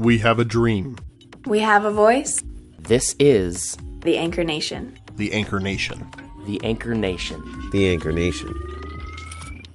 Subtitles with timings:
[0.00, 0.96] We have a dream.
[1.44, 2.42] We have a voice.
[2.78, 4.98] This is The Anchor Nation.
[5.16, 6.10] The Anchor Nation.
[6.46, 7.68] the Anchor Nation.
[7.70, 8.54] The Anchor Nation.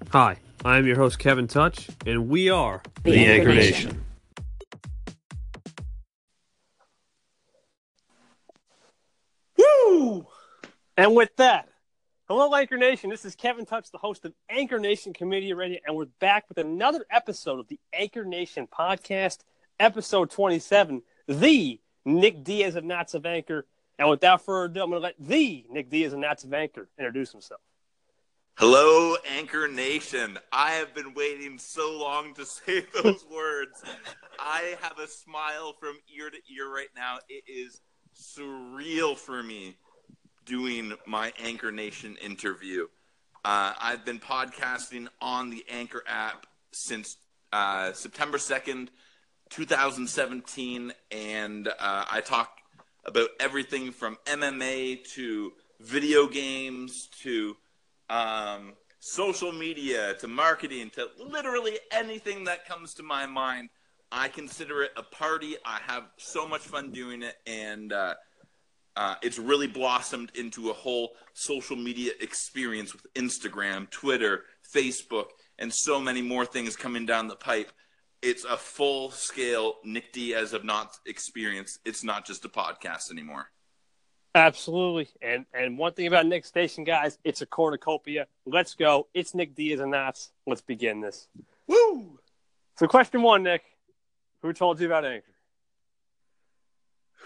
[0.09, 4.03] Hi, I am your host Kevin Touch, and we are The Anchor Nation.
[9.59, 10.25] Woo!
[10.97, 11.69] And with that,
[12.27, 13.11] hello Anchor Nation.
[13.11, 16.57] This is Kevin Touch, the host of Anchor Nation Community Radio, and we're back with
[16.57, 19.43] another episode of the Anchor Nation podcast,
[19.79, 23.65] episode 27, the Nick Diaz of Nauts of Anchor.
[23.97, 26.89] And without further ado, I'm going to let the Nick Diaz of Nauts of Anchor
[26.97, 27.61] introduce himself.
[28.57, 30.37] Hello, Anchor Nation.
[30.51, 33.83] I have been waiting so long to say those words.
[34.39, 37.17] I have a smile from ear to ear right now.
[37.27, 37.81] It is
[38.15, 39.75] surreal for me
[40.45, 42.87] doing my Anchor Nation interview.
[43.43, 47.17] Uh, I've been podcasting on the Anchor app since
[47.51, 48.87] uh, September 2nd,
[49.55, 51.71] 2017, and uh,
[52.11, 52.57] I talk
[53.05, 57.55] about everything from MMA to video games to
[58.09, 63.69] um, social media to marketing to literally anything that comes to my mind.
[64.11, 65.55] I consider it a party.
[65.65, 68.15] I have so much fun doing it, and uh,
[68.97, 74.43] uh, it's really blossomed into a whole social media experience with Instagram, Twitter,
[74.75, 75.27] Facebook,
[75.57, 77.71] and so many more things coming down the pipe.
[78.25, 81.79] It's a full scale Nick Diaz of not experience.
[81.85, 83.51] It's not just a podcast anymore.
[84.33, 85.07] Absolutely.
[85.21, 88.27] And and one thing about Nick Station, guys, it's a cornucopia.
[88.45, 89.07] Let's go.
[89.13, 90.31] It's Nick Diaz and Nauts.
[90.45, 91.27] Let's begin this.
[91.67, 92.19] Woo!
[92.77, 93.63] So question one, Nick.
[94.41, 95.35] Who told you about Anchor?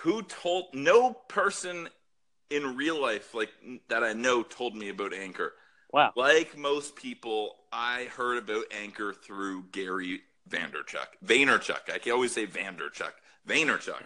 [0.02, 1.89] who told no person
[2.50, 3.50] in real life like
[3.89, 5.53] that I know told me about Anchor.
[5.92, 6.14] Wow.
[6.16, 11.08] Like most people, I heard about Anchor through Gary Vanderchuck.
[11.25, 11.94] Vaynerchuk.
[11.94, 13.14] I can always say Vanderchuck.
[13.47, 14.03] Vaynerchuk.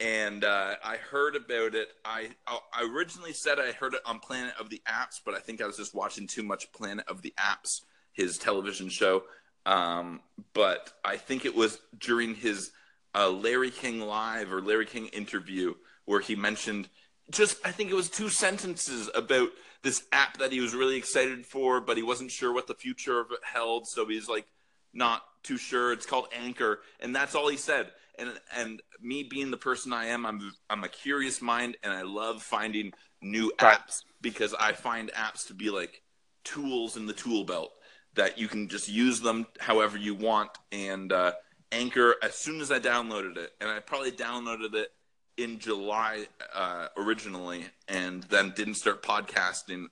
[0.00, 1.88] And uh, I heard about it.
[2.04, 5.60] I I originally said I heard it on Planet of the Apps, but I think
[5.60, 7.82] I was just watching too much Planet of the Apps,
[8.12, 9.24] his television show.
[9.66, 10.20] Um,
[10.54, 12.72] but I think it was during his
[13.14, 15.74] uh, Larry King live or Larry King interview
[16.06, 16.88] where he mentioned
[17.30, 19.50] just I think it was two sentences about
[19.82, 23.20] this app that he was really excited for, but he wasn't sure what the future
[23.20, 24.46] of it held, so he's like
[24.92, 25.92] not too sure.
[25.92, 27.90] It's called Anchor, and that's all he said.
[28.18, 32.02] And and me being the person I am, I'm I'm a curious mind, and I
[32.02, 32.92] love finding
[33.22, 36.02] new apps because I find apps to be like
[36.44, 37.72] tools in the tool belt
[38.14, 41.12] that you can just use them however you want and.
[41.12, 41.32] uh
[41.72, 44.88] Anchor as soon as I downloaded it, and I probably downloaded it
[45.36, 49.86] in July uh, originally, and then didn't start podcasting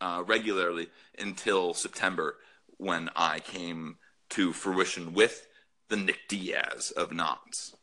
[0.00, 2.36] uh, regularly until September
[2.78, 3.98] when I came
[4.30, 5.46] to fruition with
[5.88, 7.74] the Nick Diaz of Nauts.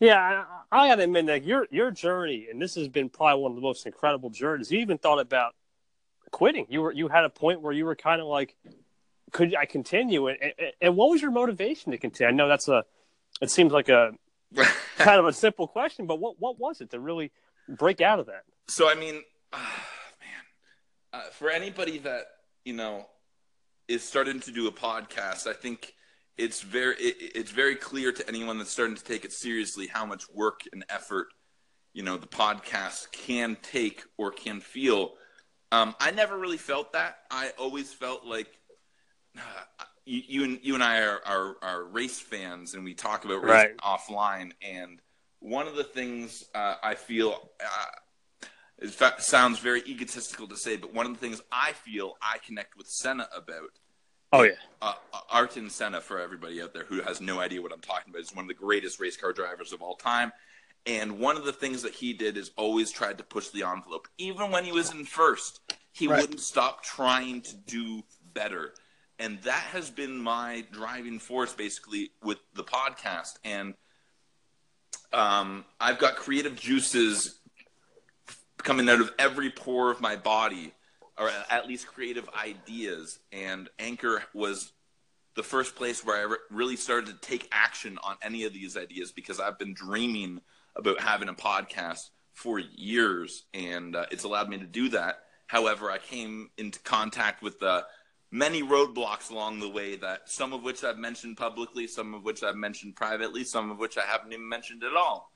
[0.00, 3.52] Yeah, I, I gotta admit, Nick, your your journey, and this has been probably one
[3.52, 4.70] of the most incredible journeys.
[4.70, 5.54] You even thought about
[6.30, 6.66] quitting.
[6.68, 8.54] You were you had a point where you were kind of like,
[9.32, 10.28] could I continue?
[10.28, 12.32] And, and, and what was your motivation to continue?
[12.32, 12.84] I know that's a,
[13.40, 14.12] it seems like a
[14.98, 17.32] kind of a simple question, but what what was it to really
[17.68, 18.42] break out of that?
[18.68, 19.22] So I mean,
[19.52, 19.56] uh,
[20.20, 22.26] man, uh, for anybody that
[22.64, 23.06] you know
[23.88, 25.94] is starting to do a podcast, I think
[26.36, 30.06] it's very it, it's very clear to anyone that's starting to take it seriously how
[30.06, 31.28] much work and effort
[31.94, 35.14] you know the podcast can take or can feel.
[35.72, 37.18] Um, I never really felt that.
[37.30, 38.48] I always felt like
[39.36, 43.24] uh, you, you and you and I are, are, are race fans, and we talk
[43.24, 43.76] about race Right.
[43.78, 44.52] offline.
[44.62, 45.00] And
[45.40, 47.84] one of the things uh, I feel uh,
[48.78, 52.38] it fa- sounds very egotistical to say, but one of the things I feel I
[52.38, 53.78] connect with Senna about.
[54.32, 54.52] Oh yeah,
[54.82, 54.92] Uh,
[55.32, 58.34] Ayrton Senna, for everybody out there who has no idea what I'm talking about, is
[58.34, 60.32] one of the greatest race car drivers of all time.
[60.86, 64.06] And one of the things that he did is always tried to push the envelope.
[64.18, 65.60] Even when he was in first,
[65.92, 66.20] he Right.
[66.20, 68.02] wouldn't stop trying to do
[68.34, 68.74] better.
[69.18, 73.38] And that has been my driving force basically with the podcast.
[73.44, 73.74] And
[75.12, 77.37] um, I've got creative juices
[78.68, 80.74] coming out of every pore of my body,
[81.16, 83.18] or at least creative ideas.
[83.32, 84.72] And Anchor was
[85.36, 88.76] the first place where I re- really started to take action on any of these
[88.76, 90.42] ideas because I've been dreaming
[90.76, 95.20] about having a podcast for years, and uh, it's allowed me to do that.
[95.46, 97.84] However, I came into contact with uh,
[98.30, 102.42] many roadblocks along the way that some of which I've mentioned publicly, some of which
[102.42, 105.32] I've mentioned privately, some of which I haven't even mentioned at all.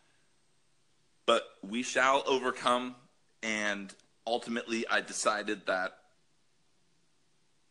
[1.25, 2.95] But we shall overcome,
[3.43, 3.95] and
[4.27, 5.93] ultimately, I decided that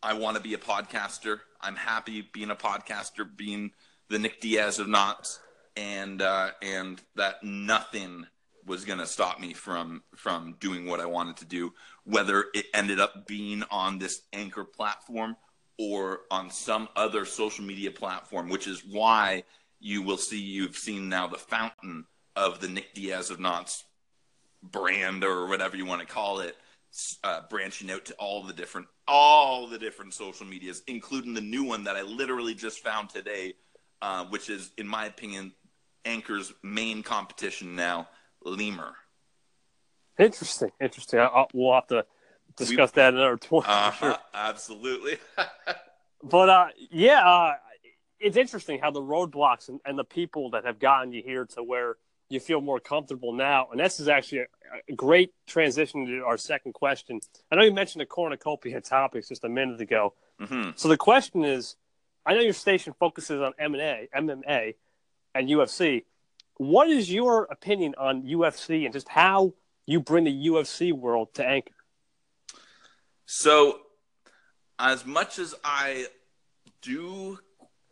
[0.03, 1.41] I want to be a podcaster.
[1.61, 3.71] I'm happy being a podcaster, being
[4.09, 5.39] the Nick Diaz of Nauts.
[5.77, 8.25] and uh, and that nothing
[8.65, 11.73] was going to stop me from from doing what I wanted to do,
[12.03, 15.37] whether it ended up being on this anchor platform
[15.79, 19.43] or on some other social media platform, which is why
[19.79, 23.83] you will see you've seen now the fountain of the Nick Diaz of Nauts
[24.63, 26.55] brand or whatever you want to call it,
[27.23, 31.63] uh, branching out to all the different all the different social medias, including the new
[31.63, 33.53] one that I literally just found today,
[34.01, 35.53] uh, which is, in my opinion,
[36.05, 38.07] Anchor's main competition now,
[38.43, 38.93] Lemur.
[40.17, 41.19] Interesting, interesting.
[41.19, 42.05] I, I, we'll have to
[42.57, 43.67] discuss We- that another point.
[43.67, 44.17] Uh-huh, for sure.
[44.33, 45.17] Absolutely.
[46.23, 47.53] But uh, yeah, uh,
[48.19, 51.63] it's interesting how the roadblocks and, and the people that have gotten you here to
[51.63, 51.95] where
[52.31, 53.67] you feel more comfortable now.
[53.71, 54.45] And this is actually a,
[54.89, 57.19] a great transition to our second question.
[57.51, 60.13] I know you mentioned the cornucopia of topics just a minute ago.
[60.39, 61.75] hmm So the question is,
[62.25, 64.75] I know your station focuses on M&A, MMA,
[65.35, 66.05] and UFC.
[66.57, 69.53] What is your opinion on UFC and just how
[69.85, 71.73] you bring the UFC world to Anchor?
[73.25, 73.79] So,
[74.77, 76.07] as much as I
[76.81, 77.39] do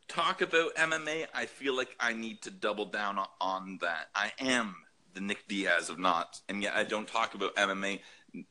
[0.10, 4.10] talk about MMA, I feel like I need to double down on, that.
[4.14, 4.76] I am
[5.14, 8.02] the Nick Diaz of Nauts, and yet I don't talk about MMA,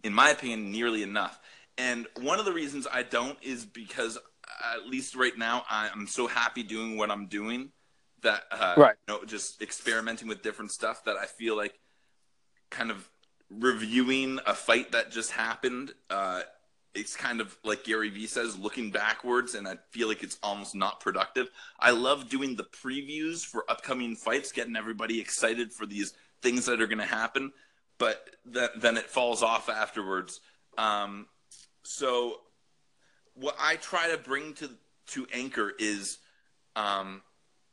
[0.03, 1.39] in my opinion, nearly enough.
[1.77, 4.17] And one of the reasons I don't is because,
[4.75, 7.71] at least right now, I'm so happy doing what I'm doing
[8.23, 8.97] that, uh, Right.
[9.07, 11.79] you know, just experimenting with different stuff that I feel like
[12.71, 13.09] kind of
[13.51, 15.95] reviewing a fight that just happened.
[16.11, 16.43] Uh,
[16.99, 20.75] it's kind of like Gary Vee says, looking backwards, and I feel like it's almost
[20.75, 21.49] not productive.
[21.79, 26.81] I love doing the previews for upcoming fights, getting everybody excited for these things that
[26.81, 27.53] are going to happen,
[27.99, 30.41] but th- then it falls off afterwards.
[30.77, 31.27] Um,
[31.83, 32.41] so,
[33.35, 34.71] what I try to bring to
[35.09, 36.19] to Anchor is
[36.77, 37.23] um,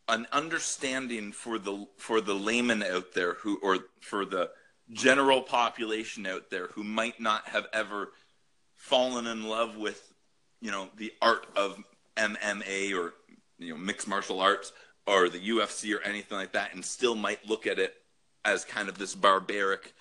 [0.07, 4.49] an understanding for the for the layman out there who, or for the
[4.91, 8.11] general population out there who might not have ever
[8.85, 10.13] fallen in love with
[10.61, 11.81] you know the art of
[12.17, 13.13] MMA or
[13.57, 14.71] you know mixed martial arts
[15.07, 17.95] or the UFC or anything like that, and still might look at it
[18.43, 19.93] as kind of this barbaric,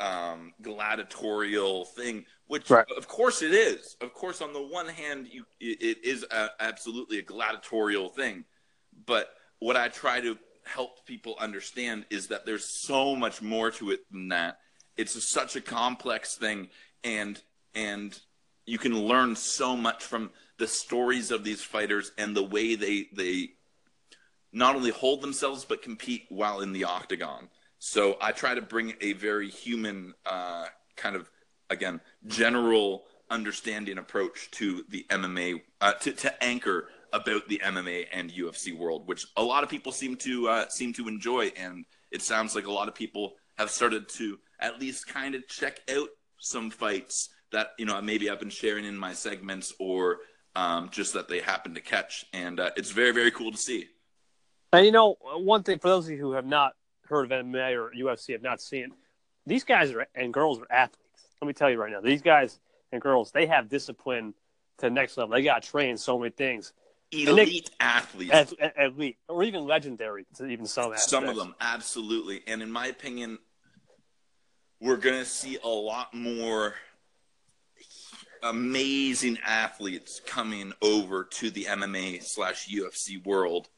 [0.00, 2.24] um, gladiatorial thing.
[2.46, 2.86] Which Right.
[2.96, 3.96] of course it is.
[4.00, 8.44] Of course, on the one hand, you it, is a, absolutely a gladiatorial thing,
[9.06, 9.28] but
[9.60, 14.00] what I try to help people understand is that there's so much more to it
[14.10, 14.58] than that.
[14.96, 16.68] It's a, such a complex thing,
[17.04, 17.40] and
[17.74, 18.18] and
[18.66, 23.08] you can learn so much from the stories of these fighters and the way they
[23.12, 23.50] they
[24.52, 27.48] not only hold themselves but compete while in the octagon.
[27.78, 30.66] So I try to bring a very human uh,
[30.96, 31.30] kind of
[31.70, 38.30] again general understanding approach to the MMA uh, to, to anchor about the MMA and
[38.32, 42.22] UFC world, which a lot of people seem to uh, seem to enjoy, and it
[42.22, 46.08] sounds like a lot of people have started to at least kind of check out
[46.38, 50.18] some fights that you know maybe I've been sharing in my segments or
[50.54, 53.86] um, just that they happen to catch, and uh, it's very very cool to see.
[54.72, 56.72] And you know, one thing for those of you who have not
[57.06, 58.92] heard of MMA or UFC, have not seen
[59.46, 61.00] these guys are and girls are athletes.
[61.40, 62.60] Let me tell you right now, these guys
[62.92, 64.34] and girls, they have discipline
[64.78, 65.34] to the next level.
[65.34, 66.72] They got trained so many things,
[67.12, 71.10] Elite athletes, as, as elite or even legendary to even some aspects.
[71.10, 73.38] some of them absolutely, and in my opinion,
[74.80, 76.74] we're gonna see a lot more
[78.42, 83.68] amazing athletes coming over to the MMA slash UFC world.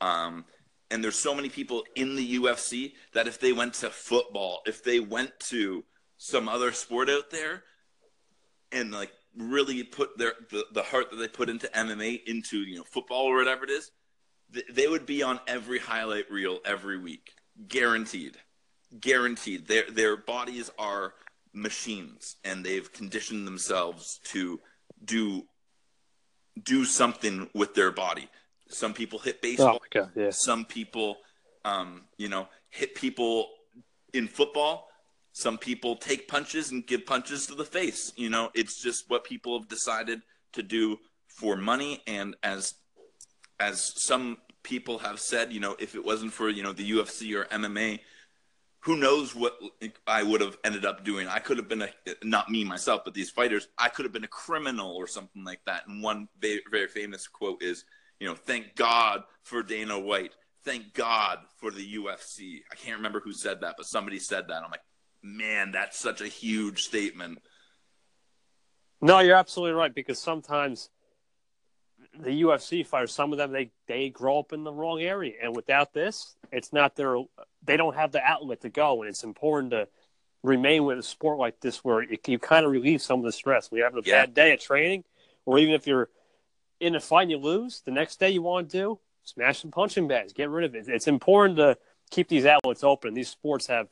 [0.00, 0.44] Um,
[0.90, 4.84] and there's so many people in the UFC that if they went to football, if
[4.84, 5.84] they went to
[6.18, 7.64] some other sport out there,
[8.72, 12.76] and like really put their the, the heart that they put into MMA into you
[12.76, 13.90] know football or whatever it is,
[14.52, 17.32] th- they would be on every highlight reel every week,
[17.68, 18.36] guaranteed,
[19.00, 19.66] guaranteed.
[19.66, 21.14] Their their bodies are
[21.52, 24.60] machines, and they've conditioned themselves to
[25.04, 25.44] do
[26.62, 28.28] do something with their body.
[28.68, 29.82] Some people hit Oh baseball.
[29.90, 30.30] god, yeah.
[30.30, 31.18] Some people,
[31.64, 33.48] um, you know, hit people
[34.12, 34.88] in football.
[35.32, 38.12] Some people take punches and give punches to the face.
[38.16, 40.20] You know, it's just what people have decided
[40.52, 42.02] to do for money.
[42.06, 42.74] And as
[43.58, 47.34] as some people have said, you know, if it wasn't for you know the UFC
[47.34, 48.00] or MMA,
[48.82, 49.56] who knows what
[50.08, 51.28] I would have ended up doing?
[51.28, 51.88] I could have been a
[52.24, 53.68] not me myself, but these fighters.
[53.78, 55.86] I could have been a criminal or something like that.
[55.86, 57.84] And one very, very famous quote is,
[58.18, 60.34] you know, thank God for Dana White.
[60.64, 62.62] Thank God for the UFC.
[62.72, 64.64] I can't remember who said that, but somebody said that.
[64.64, 64.82] I'm like,
[65.22, 67.38] man, that's such a huge statement.
[69.00, 70.90] No, you're absolutely right because sometimes
[72.18, 75.54] the UFC fighters, some of them they they grow up in the wrong area, and
[75.54, 77.16] without this, it's not their.
[77.64, 79.88] They don't have the outlet to go, and it's important to
[80.42, 83.32] remain with a sport like this where it, you kind of relieve some of the
[83.32, 83.70] stress.
[83.70, 84.22] When you're having a Yeah.
[84.22, 85.04] bad day at training,
[85.46, 86.08] or even if you're
[86.80, 89.70] in a fight and you lose, the next day you want to do smash some
[89.70, 90.88] punching bags, get rid of it.
[90.88, 91.78] It's important to
[92.10, 93.14] keep these outlets open.
[93.14, 93.88] These sports have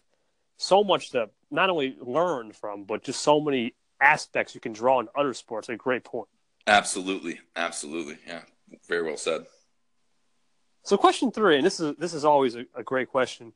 [0.56, 4.98] so much to not only learn from, but just so many aspects you can draw
[4.98, 5.68] in other sports.
[5.68, 6.28] A great point.
[6.66, 8.18] Absolutely, absolutely.
[8.26, 8.42] Yeah,
[8.88, 9.46] very well said.
[10.82, 13.52] So, question three, and this is this is always a, a great question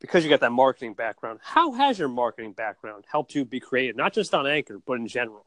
[0.00, 1.40] because you got that marketing background.
[1.42, 5.08] How has your marketing background helped you be creative, not just on Anchor, but in
[5.08, 5.44] general?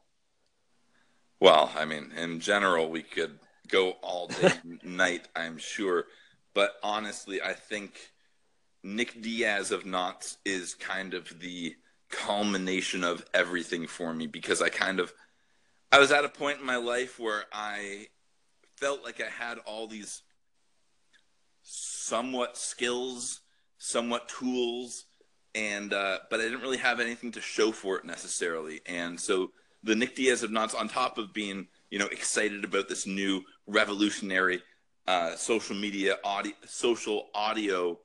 [1.40, 4.52] Well, I mean, in general, we could go all day,
[4.84, 6.04] night, I'm sure.
[6.54, 8.12] But honestly, I think
[8.84, 11.74] Nick Diaz of Nauts is kind of the
[12.10, 15.12] culmination of everything for me because I kind of,
[15.90, 18.08] I was at a point in my life where I
[18.76, 20.22] felt like I had all these
[21.62, 23.40] somewhat skills,
[23.78, 25.04] somewhat tools,
[25.54, 28.80] and uh, but I didn't really have anything to show for it necessarily.
[28.86, 29.50] And so
[29.82, 33.42] the Nick Diaz of Nauts, on top of being you know excited about this new
[33.66, 34.62] revolutionary
[35.06, 37.98] uh, social media audio, social audio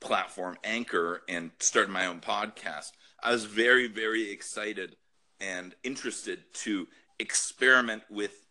[0.00, 4.96] platform Anchor, and started my own podcast, I was very very excited
[5.40, 6.86] and interested to
[7.18, 8.45] experiment with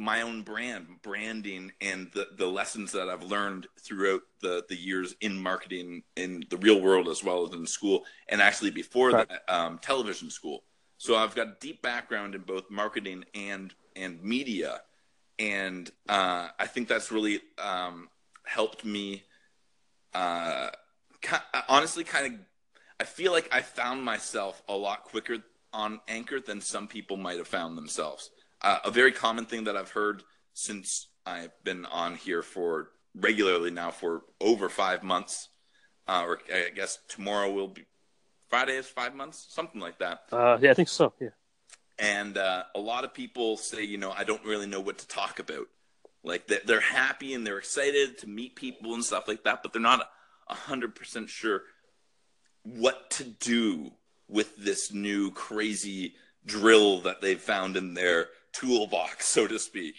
[0.00, 5.14] my own brand, branding, and the, the lessons that I've learned throughout the, the years
[5.20, 9.28] in marketing in the real world as well as in school, and actually before Right.
[9.28, 10.64] that, um, television school.
[10.96, 14.80] So I've got a deep background in both marketing and and media,
[15.38, 18.08] and uh, I think that's really um,
[18.46, 19.24] helped me.
[20.14, 20.70] Uh,
[21.68, 22.40] honestly, kind of,
[22.98, 25.38] I feel like I found myself a lot quicker
[25.72, 28.30] on Anchor than some people might have found themselves
[28.62, 33.70] uh, a very common thing that I've heard since I've been on here for regularly
[33.70, 35.48] now for over five months,
[36.06, 37.86] uh, or I guess tomorrow will be
[38.48, 40.24] Friday is five months, something like that.
[40.32, 41.12] Uh, yeah, I think so.
[41.20, 41.28] Yeah.
[41.98, 45.08] And uh, a lot of people say, you know, I don't really know what to
[45.08, 45.66] talk about.
[46.22, 49.80] Like they're happy and they're excited to meet people and stuff like that, but they're
[49.80, 50.06] not
[50.48, 51.62] a hundred percent sure
[52.62, 53.92] what to do
[54.28, 56.14] with this new crazy
[56.44, 59.94] drill that they've found in their toolbox, so to speak.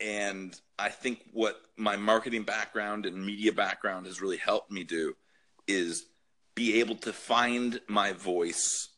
[0.00, 5.14] And I think what my marketing background and media background has really helped me do
[5.66, 6.06] is
[6.54, 8.88] be able to find my voice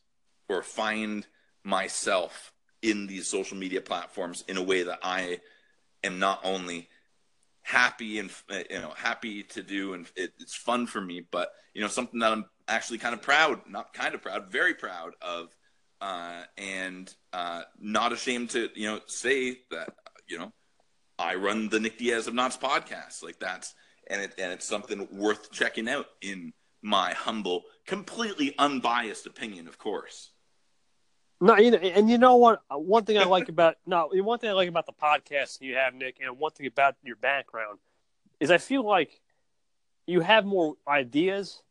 [0.49, 1.25] or find
[1.63, 2.51] myself
[2.81, 5.39] in these social media platforms in a way that I
[6.03, 6.89] am not only
[7.67, 8.31] happy and
[8.69, 12.21] you know happy to do and it, it's fun for me but you know something
[12.21, 15.53] that i'm actually kind of proud not kind of proud very proud of
[16.01, 19.93] uh, and uh, not ashamed to you know say that
[20.27, 20.51] you know
[21.19, 23.73] i run the nick diaz of nauts podcast like that's
[24.09, 29.77] and it and it's something worth checking out in my humble completely unbiased opinion of
[29.77, 30.31] course
[31.39, 32.61] No, you know, and you know what?
[32.71, 35.93] One thing I like about no, one thing I like about the podcast you have,
[35.93, 37.79] Nick, and one thing about your background
[38.39, 39.21] is I feel like
[40.07, 41.61] you have more ideas,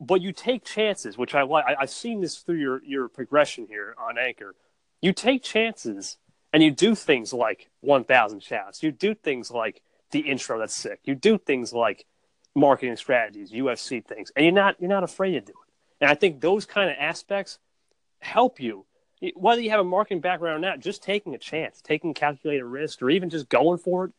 [0.00, 1.64] but you take chances, which I like.
[1.78, 4.54] I've seen this through your your progression here on Anchor.
[5.00, 6.16] You take chances
[6.52, 8.82] and you do things like one thousand shouts.
[8.82, 11.00] You do things like the intro that's sick.
[11.04, 12.06] You do things like
[12.54, 15.74] marketing strategies, UFC things, and you're not you're not afraid to do it.
[16.00, 17.58] And I think those kind of aspects
[18.20, 18.84] help you
[19.34, 23.02] whether you have a marketing background or not just taking a chance taking calculated risk
[23.02, 24.12] or even just going for it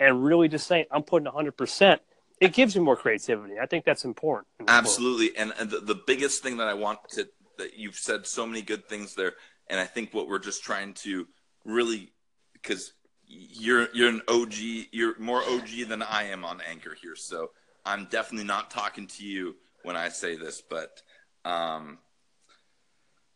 [0.00, 1.98] and really just saying i'm putting 100%
[2.40, 4.46] it gives you more creativity i think that's important.
[4.66, 7.28] Absolutely, and, and the, the biggest thing that I want to
[7.58, 9.34] that you've said so many good things there,
[9.68, 11.26] and I think what we're just trying to
[11.64, 12.12] really
[12.52, 12.92] because
[13.26, 14.54] you're you're an OG,
[14.92, 17.50] you're more OG than I am on Anchor here, so
[17.84, 21.02] I'm definitely not talking to you when I say this, but
[21.44, 21.98] um,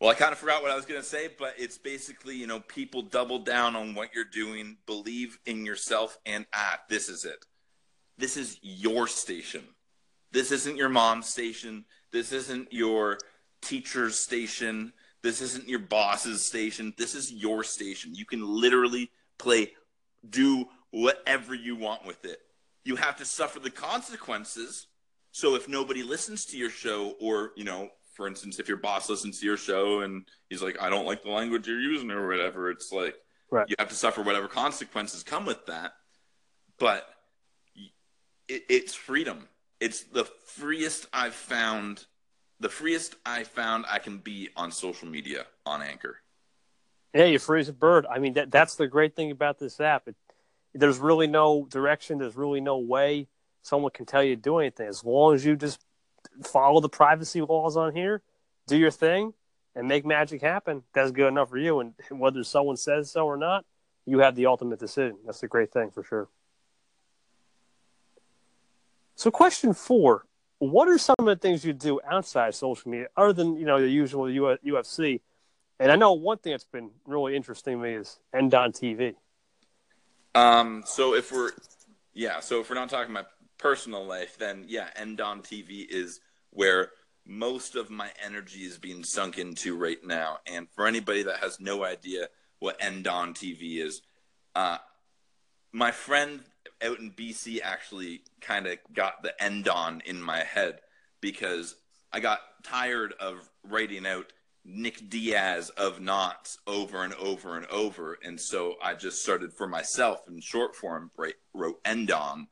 [0.00, 2.46] well, I kind of forgot what I was going to say, but it's basically, you
[2.46, 7.24] know, people double down on what you're doing, believe in yourself, and ah, this is
[7.24, 7.44] it.
[8.18, 9.64] This is your station.
[10.32, 11.84] This isn't your mom's station.
[12.12, 13.18] This isn't your
[13.60, 14.92] teacher's station.
[15.22, 16.94] This isn't your boss's station.
[16.96, 18.14] This is your station.
[18.14, 19.72] You can literally play,
[20.28, 22.38] do whatever you want with it.
[22.84, 24.88] You have to suffer the consequences.
[25.30, 29.08] So if nobody listens to your show, or, you know, for instance, if your boss
[29.08, 32.28] listens to your show and he's like, I don't like the language you're using or
[32.28, 33.14] whatever, it's like
[33.50, 33.68] Right.
[33.68, 35.92] you have to suffer whatever consequences come with that.
[36.78, 37.06] But
[38.48, 39.48] it, it's freedom.
[39.80, 42.06] It's the freest I've found,
[42.60, 46.18] the freest I found I can be on social media on Anchor.
[47.14, 49.80] yeah you're free as a bird i mean that, that's the great thing about this
[49.80, 50.16] app it,
[50.74, 52.18] there's really no direction.
[52.18, 53.28] There's really no way
[53.62, 55.80] someone can tell you to do anything as long as you just
[56.44, 58.22] follow the privacy laws on here,
[58.66, 59.34] do your thing,
[59.74, 60.82] and make magic happen.
[60.94, 61.80] That's good enough for you.
[61.80, 63.64] And whether someone says so or not,
[64.06, 65.18] you have the ultimate decision.
[65.24, 66.28] That's a great thing for sure.
[69.14, 70.26] So, question four:
[70.58, 73.80] What are some of the things you do outside social media, other than you know
[73.80, 75.20] the usual UFC?
[75.78, 79.14] And I know one thing that's been really interesting to me is NDON TV.
[80.34, 80.84] Um.
[80.86, 81.50] So if we're,
[82.14, 82.40] yeah.
[82.40, 83.26] So if we're not talking about
[83.58, 86.90] personal life, then yeah, NDON TV is where
[87.24, 90.38] most of my energy is being sunk into right now.
[90.46, 92.28] And for anybody that has no idea
[92.58, 94.02] what NDON TV is,
[94.54, 94.78] uh,
[95.72, 96.40] my friend
[96.82, 100.80] out in BC actually kind of got the end on in my head
[101.20, 101.76] because
[102.12, 104.32] I got tired of writing out
[104.64, 108.18] Nick Diaz of Nauts over and over and over.
[108.22, 112.48] And so I just started for myself in short form, write, wrote end on.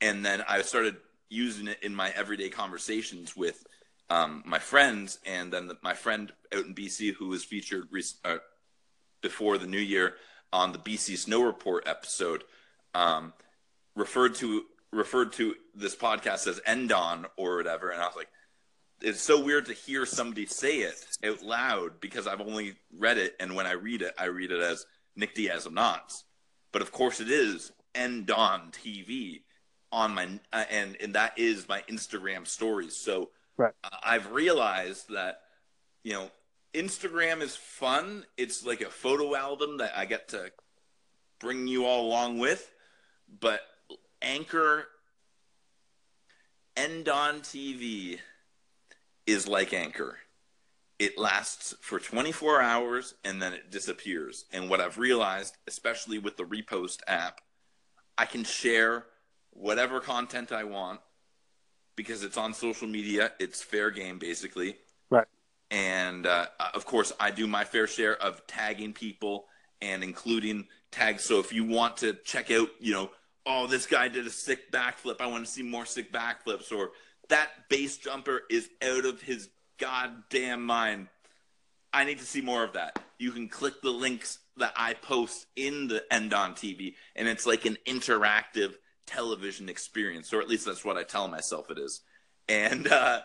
[0.00, 0.96] And then I started
[1.28, 3.64] using it in my everyday conversations with
[4.10, 5.18] um, my friends.
[5.24, 8.38] And then the, my friend out in BC who was featured re- uh,
[9.20, 10.14] before the new year
[10.52, 12.44] on the BC Snow Report episode
[12.94, 13.32] um,
[13.94, 17.90] referred to referred to this podcast as NDON or whatever.
[17.90, 18.28] And I was like,
[19.00, 23.34] it's so weird to hear somebody say it out loud because I've only read it,
[23.40, 24.86] and when I read it, I read it as
[25.16, 26.22] Nick Diaz of Nauts.
[26.72, 29.42] But of course, it is Endon TV
[29.92, 32.96] on my uh, and and that is my Instagram stories.
[32.96, 33.72] So right.
[34.02, 35.40] I've realized that
[36.02, 36.30] you know
[36.72, 38.24] Instagram is fun.
[38.36, 40.50] It's like a photo album that I get to
[41.38, 42.70] bring you all along with,
[43.40, 43.60] but
[44.24, 44.86] Anchor
[46.76, 48.18] NDON TV
[49.26, 50.18] is like Anchor.
[50.98, 54.46] It lasts for 24 hours and then it disappears.
[54.52, 57.42] And what I've realized, especially with the Repost app,
[58.16, 59.04] I can share
[59.50, 61.00] whatever content I want
[61.96, 63.32] because it's on social media.
[63.38, 64.76] It's fair game, basically.
[65.10, 65.26] Right.
[65.70, 69.46] And uh, of course, I do my fair share of tagging people
[69.82, 71.24] and including tags.
[71.24, 73.10] So if you want to check out, you know,
[73.46, 75.20] oh, this guy did a sick backflip.
[75.20, 76.72] I want to see more sick backflips.
[76.72, 76.90] Or
[77.28, 81.08] that base jumper is out of his goddamn mind.
[81.92, 82.98] I need to see more of that.
[83.18, 87.64] You can click the links that I post in the NDON TV, and it's like
[87.66, 88.74] an interactive
[89.06, 92.00] television experience, or at least that's what I tell myself it is.
[92.48, 93.20] And uh,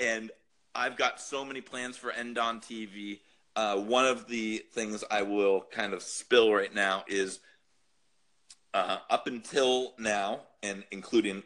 [0.00, 0.30] and
[0.74, 3.20] I've got so many plans for NDON TV.
[3.54, 7.40] Uh, one of the things I will kind of spill right now is
[8.74, 11.44] uh, up until now, and including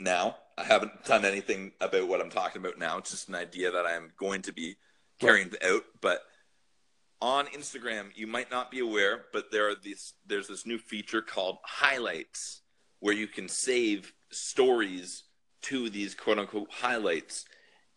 [0.00, 2.96] now, I haven't done anything about what I'm talking about now.
[2.98, 4.76] It's just an idea that I'm going to be
[5.20, 5.82] carrying out.
[6.00, 6.22] But
[7.20, 10.14] on Instagram, you might not be aware, but there are these.
[10.26, 12.62] There's this new feature called highlights,
[13.00, 15.24] where you can save stories
[15.62, 17.44] to these quote unquote highlights.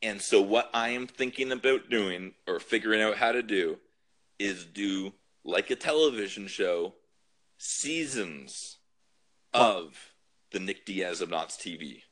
[0.02, 3.78] And so, what I am thinking about doing or figuring out how to do
[4.38, 5.14] is do
[5.46, 6.94] like a television show
[7.60, 8.78] seasons
[9.54, 10.14] of
[10.52, 12.04] the Nick Diaz of Nauts TV.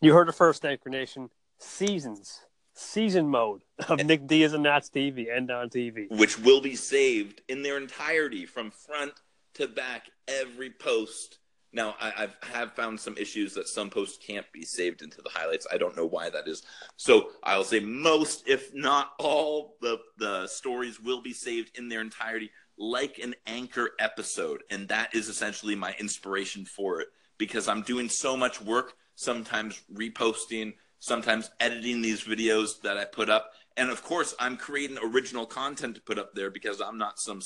[0.00, 1.30] You heard it first, Anchor Nation.
[1.58, 2.40] Seasons,
[2.72, 6.10] season mode of Nick Diaz and Nauts TV, and on TV.
[6.10, 9.12] Which will be saved in their entirety from front
[9.54, 11.38] to back, every post.
[11.72, 15.30] Now, I, I've have found some issues that some posts can't be saved into the
[15.30, 15.66] highlights.
[15.70, 16.62] I don't know why that is.
[16.96, 22.00] So I'll say most, if not all, the the stories will be saved in their
[22.00, 27.82] entirety, like an anchor episode, and that is essentially my inspiration for it because I'm
[27.82, 33.52] doing so much work, sometimes reposting, sometimes editing these videos that I put up.
[33.76, 37.40] And of course, I'm creating original content to put up there because I'm not some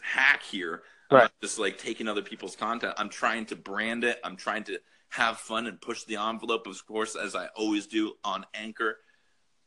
[0.00, 0.82] hack here.
[1.10, 1.30] I'm right.
[1.40, 2.94] just like taking other people's content.
[2.96, 4.18] I'm trying to brand it.
[4.24, 4.78] I'm trying to
[5.10, 8.98] have fun and push the envelope, of course, as I always do on Anchor.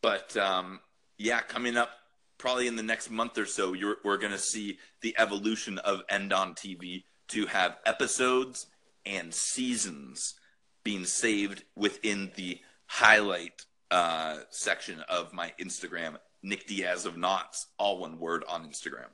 [0.01, 0.80] But um,
[1.17, 1.89] yeah, coming up
[2.37, 6.55] probably in the next month or so, we're going to see the evolution of NDON
[6.55, 8.67] TV to have episodes
[9.05, 10.35] and seasons
[10.83, 17.99] being saved within the highlight uh, section of my Instagram, Nick Diaz of Nauts, all
[17.99, 19.07] one word on Instagram.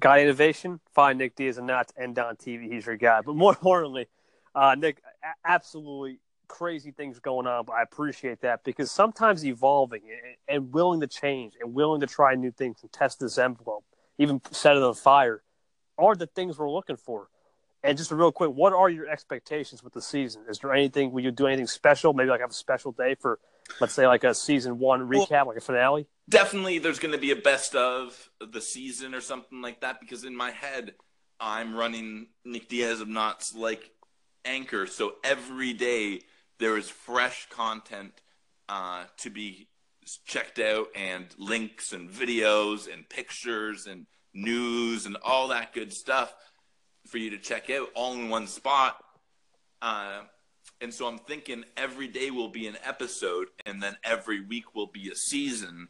[0.00, 0.80] Got innovation?
[0.92, 2.72] Find Nick Diaz of Nauts and on TV.
[2.72, 3.20] He's your guy.
[3.20, 4.08] But more importantly,
[4.54, 4.98] uh, Nick,
[5.44, 10.02] absolutely crazy things going on, but I appreciate that because sometimes evolving
[10.48, 13.84] and willing to change and willing to try new things and test this envelope,
[14.18, 15.42] even set it on fire,
[15.98, 17.28] are the things we're looking for.
[17.82, 20.44] And just a real quick, what are your expectations with the season?
[20.48, 21.12] Is there anything?
[21.12, 22.14] Will you do anything special?
[22.14, 23.38] Maybe like have a special day for,
[23.78, 26.06] let's say, like a season one recap, well, like a finale.
[26.28, 30.00] Definitely, there's going to be a best of the season or something like that.
[30.00, 30.94] Because in my head,
[31.38, 33.90] I'm running Nick Diaz of Nauts like
[34.46, 36.20] anchor, so every day
[36.58, 38.12] there is fresh content
[38.68, 39.68] uh, to be
[40.26, 46.34] checked out, and links and videos and pictures and news and all that good stuff
[47.06, 48.96] for you to check out all in one spot.
[49.80, 50.20] Uh,
[50.80, 54.86] and so I'm thinking every day will be an episode, and then every week will
[54.86, 55.88] be a season,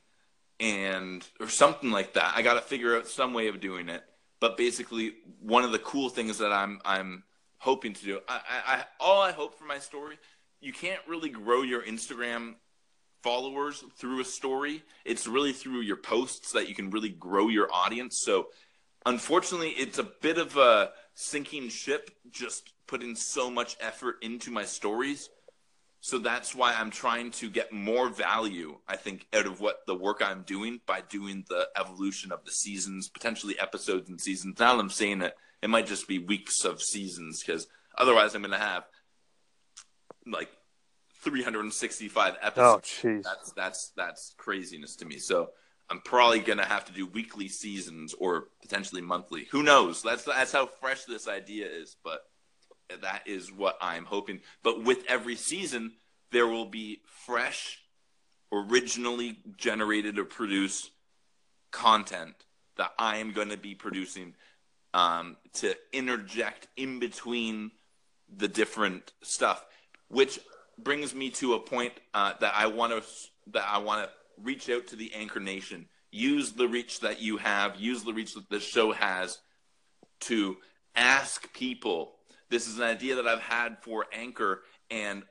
[0.60, 2.32] and or something like that.
[2.36, 4.02] I got to figure out some way of doing it.
[4.40, 7.24] But basically, one of the cool things that I'm I'm
[7.58, 10.18] hoping to do, I, I, all I hope for my story,
[10.64, 12.54] you can't really grow your Instagram
[13.22, 14.82] followers through a story.
[15.04, 18.22] It's really through your posts that you can really grow your audience.
[18.22, 18.48] So,
[19.04, 24.64] unfortunately, it's a bit of a sinking ship just putting so much effort into my
[24.64, 25.28] stories.
[26.00, 29.94] So that's why I'm trying to get more value, I think, out of what the
[29.94, 34.58] work I'm doing by doing the evolution of the seasons, potentially episodes and seasons.
[34.60, 38.52] Now I'm saying it, it might just be weeks of seasons because otherwise I'm going
[38.52, 38.84] to have
[40.26, 40.50] like
[41.22, 43.00] 365 episodes.
[43.02, 43.22] Oh, jeez.
[43.22, 45.18] that's that's that's craziness to me.
[45.18, 45.50] So
[45.90, 49.46] I'm probably gonna have to do weekly seasons or potentially monthly.
[49.50, 50.02] Who knows?
[50.02, 52.20] That's that's how fresh this idea is, but
[53.02, 54.40] that is what I'm hoping.
[54.62, 55.92] But with every season,
[56.32, 57.78] there will be fresh,
[58.52, 60.90] originally generated or produced
[61.70, 62.34] content
[62.76, 64.34] that I am going to be producing
[64.92, 67.70] um, to interject in between
[68.34, 69.64] the different stuff,
[70.14, 70.38] which
[70.78, 73.02] brings me to a point uh, that I want to
[73.52, 74.10] that I want to
[74.42, 75.86] reach out to the Anchor Nation.
[76.10, 77.76] Use the reach that you have.
[77.76, 79.38] Use the reach that this show has
[80.20, 80.56] to
[80.94, 82.14] ask people.
[82.48, 85.24] This is an idea that I've had for Anchor, and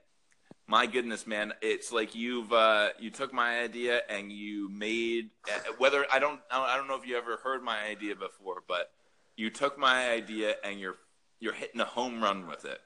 [0.68, 5.72] my goodness, man, it's like you've uh, you took my idea and you made uh,
[5.78, 8.92] whether I don't I don't know if you ever heard my idea before, but
[9.38, 10.98] you took my idea and you're
[11.40, 12.80] you're hitting a home run with it,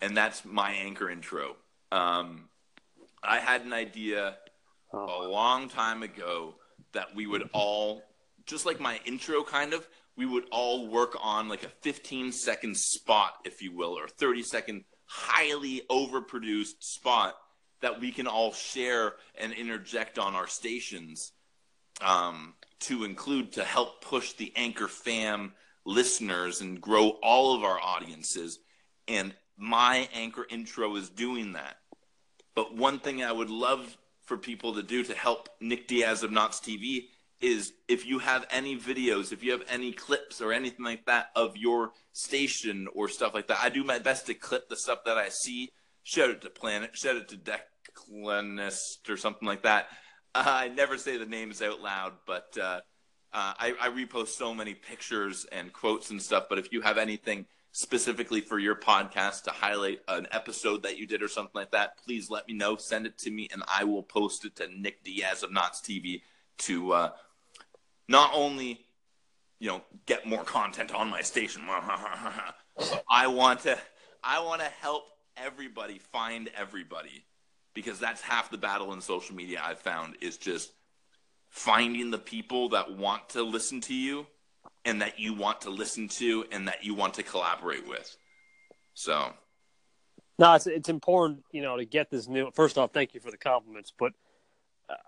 [0.00, 1.56] and that's my Anchor intro.
[1.92, 2.48] Um,
[3.22, 4.36] I had an idea
[4.92, 6.54] a long time ago
[6.92, 8.02] that we would all
[8.46, 9.86] just like my intro kind of
[10.16, 14.42] we would all work on like a 15 second spot if you will or 30
[14.42, 17.36] second highly overproduced spot
[17.80, 21.32] that we can all share and interject on our stations
[22.00, 25.52] um, to include to help push the anchor fam
[25.84, 28.58] listeners and grow all of our audiences
[29.08, 31.76] and my anchor intro is doing that
[32.54, 36.30] but one thing I would love for people to do to help Nick Diaz of
[36.30, 37.06] Nauts TV
[37.40, 41.30] is if you have any videos, if you have any clips or anything like that
[41.34, 45.00] of your station or stuff like that, I do my best to clip the stuff
[45.06, 45.70] that I see.
[46.02, 49.88] Shout it to Planet, shout it to Declanist or something like that.
[50.34, 52.80] Uh, I never say the names out loud, but uh,
[53.32, 56.44] uh, I, I repost so many pictures and quotes and stuff.
[56.48, 61.06] But if you have anything specifically for your podcast to highlight an episode that you
[61.06, 62.76] did or something like that, please let me know.
[62.76, 66.22] Send it to me, and I will post it to Nick Diaz of Nauts TV
[66.58, 67.10] to uh,
[68.08, 68.80] not only
[69.58, 71.62] you know get more content on my station.
[73.10, 73.78] I want to
[74.22, 75.04] I want to help
[75.36, 77.24] everybody find everybody
[77.74, 80.72] because that's half the battle in social media I've found is just
[81.48, 84.26] finding the people that want to listen to you
[84.84, 88.16] and that you want to listen to and that you want to collaborate with.
[88.94, 89.32] So,
[90.38, 92.50] No, it's it's important, you know, to get this new.
[92.52, 94.12] First off, thank you for the compliments, but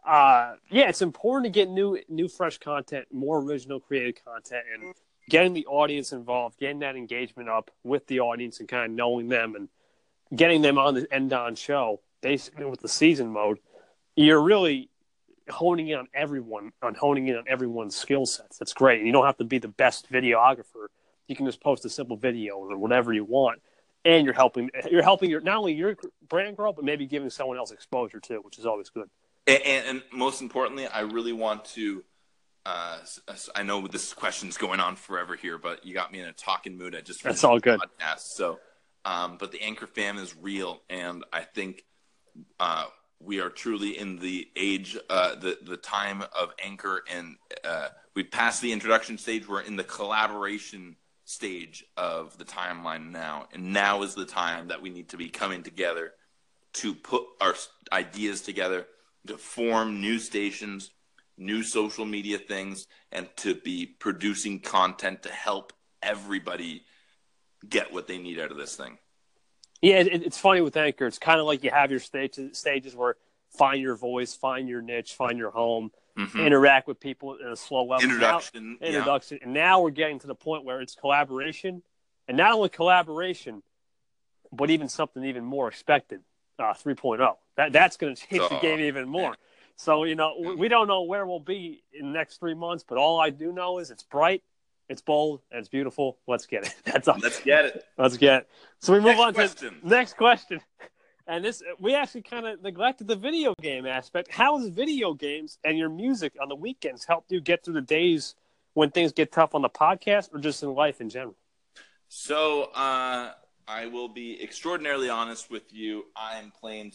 [0.07, 4.95] uh, yeah, it's important to get new, new, fresh content, more original, creative content, and
[5.29, 9.29] getting the audience involved, getting that engagement up with the audience, and kind of knowing
[9.29, 9.69] them and
[10.35, 13.59] getting them on the end on show, basically with the season mode.
[14.17, 14.91] You're really
[15.51, 18.59] honing in on everyone, on honing in on everyone's skill sets.
[18.59, 18.99] That's great.
[18.99, 20.87] And you don't have to be the best videographer.
[21.29, 23.63] You can just post a simple video or whatever you want
[24.05, 25.97] and you're helping you're helping your not only your
[26.29, 29.09] brand grow but maybe giving someone else exposure too which is always good
[29.47, 32.05] and, and, and most importantly, I really want to.
[32.65, 32.99] Uh,
[33.57, 36.79] I know this question's going on forever here, but you got me in a talking
[36.79, 36.95] mood.
[36.95, 37.81] I just That's all good.
[37.81, 38.61] Podcast, so,
[39.05, 41.85] um, but the Anchor fam is real, and I think
[42.61, 42.85] uh,
[43.25, 48.25] we are truly in the age, uh, the the time of Anchor, and uh, we
[48.25, 49.49] passed the introduction stage.
[49.49, 54.83] We're in the collaboration stage of the timeline now, and now is the time that
[54.83, 56.13] we need to be coming together
[56.75, 57.55] to put our
[57.93, 58.87] ideas together
[59.27, 60.91] to form new stations,
[61.37, 66.83] new social media things, and to be producing content to help everybody
[67.69, 68.99] get what they need out of this thing.
[69.83, 72.95] Yeah it, it's funny with anchor it's kind of like you have your stages stages
[72.97, 73.17] where
[73.51, 76.45] find your voice find your niche find your home Mhm.
[76.47, 78.07] interact with people in a slow level.
[78.07, 78.77] Now- Introduction.
[78.83, 78.89] yeah.
[78.89, 79.39] introduction.
[79.41, 81.83] And now we're getting to the point where it's collaboration,
[82.29, 83.63] and not only collaboration,
[84.53, 86.21] but even something even more expected,
[86.59, 87.39] uh, 3.0.
[87.57, 89.35] That that's going to change the game even more.
[89.77, 92.85] So you know we, we don't know where we'll be in the next three months,
[92.87, 94.43] but all I do know is it's bright,
[94.89, 96.19] it's bold, and it's beautiful.
[96.27, 96.75] Let's get it.
[96.85, 97.19] That's all.
[97.23, 97.85] Let's get it.
[97.99, 98.49] Let's get it.
[98.81, 99.81] So we move Next on question.
[99.81, 100.61] to next question.
[101.27, 104.31] And this we actually kind of neglected the video game aspect.
[104.31, 107.81] How has video games and your music on the weekends helped you get through the
[107.81, 108.35] days
[108.75, 111.37] when things get tough on the podcast or just in life in general?
[112.09, 113.33] So uh,
[113.69, 116.07] I will be extraordinarily honest with you.
[116.17, 116.93] I am playing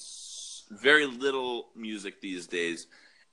[0.69, 2.88] very little music these days.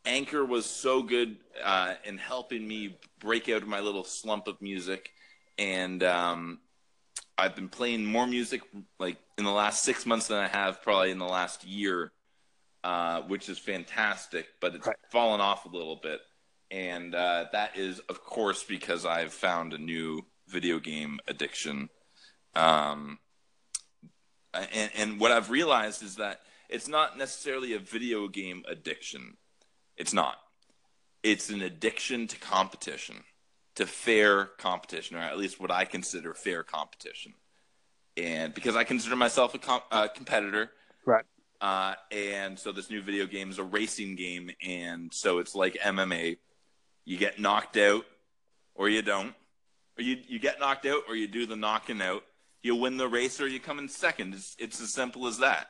[0.06, 4.60] Anchor was so good uh, in helping me break out of my little slump of
[4.60, 5.10] music,
[5.58, 6.60] and um,
[7.38, 8.60] I've been playing more music
[8.98, 12.12] like in the last six months than I have probably in the last year,
[12.82, 14.46] uh, which is fantastic.
[14.60, 14.96] But it's Right.
[15.10, 16.20] fallen off a little bit,
[16.70, 21.88] and uh, that is, of course, because I've found a new video game addiction.
[22.54, 23.18] Um,
[24.52, 29.36] and, and what I've realized is that it's not necessarily a video game addiction.
[29.96, 30.36] It's not.
[31.22, 33.16] It's an addiction to competition,
[33.76, 37.34] to fair competition, or at least what I consider fair competition.
[38.16, 40.70] And because I consider myself a com- uh, competitor,
[41.04, 41.24] Right.
[41.60, 45.74] uh, and so this new video game is a racing game, and so it's like
[45.82, 46.36] MMA.
[47.04, 48.06] You get knocked out,
[48.74, 49.34] or you don't,
[49.98, 52.24] or you you get knocked out, or you do the knocking out.
[52.62, 54.34] You win the race, or you come in second.
[54.34, 55.66] It's it's as simple as that,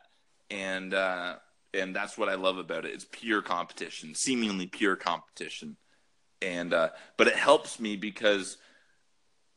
[0.50, 1.36] and uh,
[1.74, 2.94] and that's what I love about it.
[2.94, 5.76] It's pure competition, seemingly pure competition,
[6.40, 8.56] and uh, but it helps me because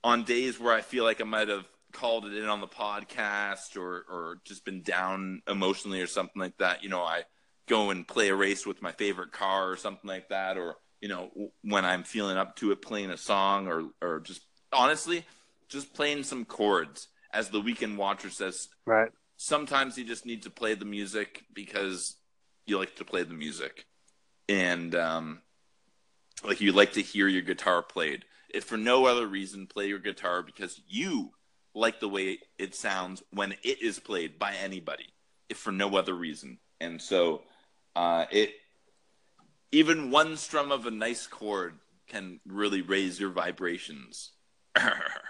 [0.03, 3.77] on days where I feel like I might have called it in on the podcast
[3.77, 7.23] or or just been down emotionally or something like that, you know, I
[7.67, 11.09] go and play a race with my favorite car or something like that, or you
[11.09, 11.29] know,
[11.63, 14.41] when I'm feeling up to it, playing a song or or just
[14.73, 15.25] honestly,
[15.69, 17.07] just playing some chords.
[17.33, 19.11] As the weekend watcher says, Right.
[19.37, 22.15] Sometimes you just need to play the music because
[22.65, 23.85] you like to play the music.
[24.49, 25.41] And um,
[26.43, 28.25] like you like to hear your guitar played.
[28.49, 31.31] If for no other reason play your guitar because you
[31.73, 35.05] like the way it sounds when it is played by anybody
[35.49, 36.57] if for no other reason.
[36.81, 37.43] And so
[37.95, 38.51] uh, it
[39.71, 41.75] even one strum of a nice chord
[42.07, 44.31] can really raise your vibrations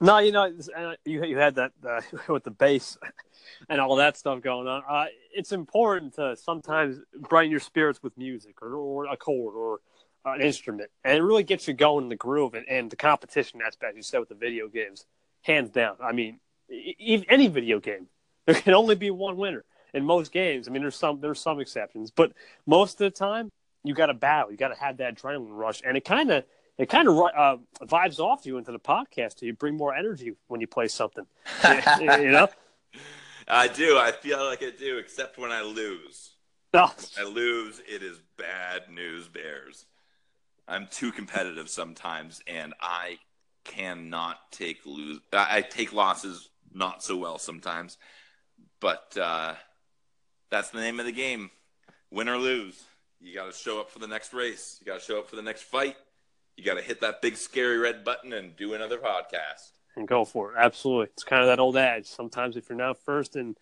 [0.00, 2.00] No, you know, uh, you you had that uh,
[2.32, 2.98] with the bass
[3.68, 4.82] and all that stuff going on.
[4.88, 9.80] Uh, it's important to sometimes brighten your spirits with music or, or a chord or
[10.24, 13.60] an instrument, and it really gets you going in the groove and, and the competition
[13.64, 13.96] aspect.
[13.96, 15.06] You said with the video games,
[15.42, 15.96] hands down.
[16.02, 18.08] I mean, e- any video game,
[18.46, 20.68] there can only be one winner in most games.
[20.68, 22.32] I mean, there's some there's some exceptions, but
[22.66, 23.50] most of the time,
[23.84, 24.50] you got to battle.
[24.50, 26.44] You got to have that adrenaline rush, and it kind of
[26.78, 29.42] it kind of uh, vibes off you into the podcast.
[29.42, 31.26] You bring more energy when you play something.
[32.00, 32.48] you know?
[33.46, 36.30] i do i feel like i do except when i lose
[36.72, 36.90] No.
[37.20, 39.84] I lose, it is bad news bears.
[40.66, 43.18] I'm too competitive sometimes, and I
[43.64, 45.20] cannot take lose.
[45.32, 47.98] I I take losses not so well sometimes,
[48.80, 49.54] but uh,
[50.50, 51.50] that's the name of the game.
[52.10, 52.82] Win or lose,
[53.20, 54.78] you got to show up for the next race.
[54.80, 55.96] You got to show up for the next fight.
[56.56, 59.72] You got to hit that big scary red button and do another podcast.
[59.96, 60.56] and go for it.
[60.58, 61.06] Absolutely.
[61.12, 62.06] It's kind of that old adage.
[62.06, 63.56] Sometimes if you're not first and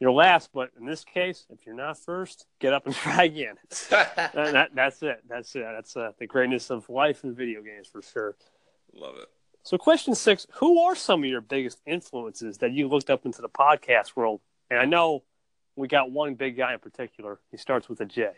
[0.00, 3.56] you're last, but in this case, if you're not first, get up and try again.
[3.90, 5.22] that, that- that's it.
[5.28, 5.62] That's it.
[5.74, 8.36] That's uh, the greatness of life and video games for sure.
[8.94, 9.28] Love it.
[9.64, 13.42] So, question six Who are some of your biggest influences that you looked up into
[13.42, 14.40] the podcast world?
[14.70, 15.24] And I know
[15.76, 17.38] we got one big guy in particular.
[17.50, 18.30] He starts with a J.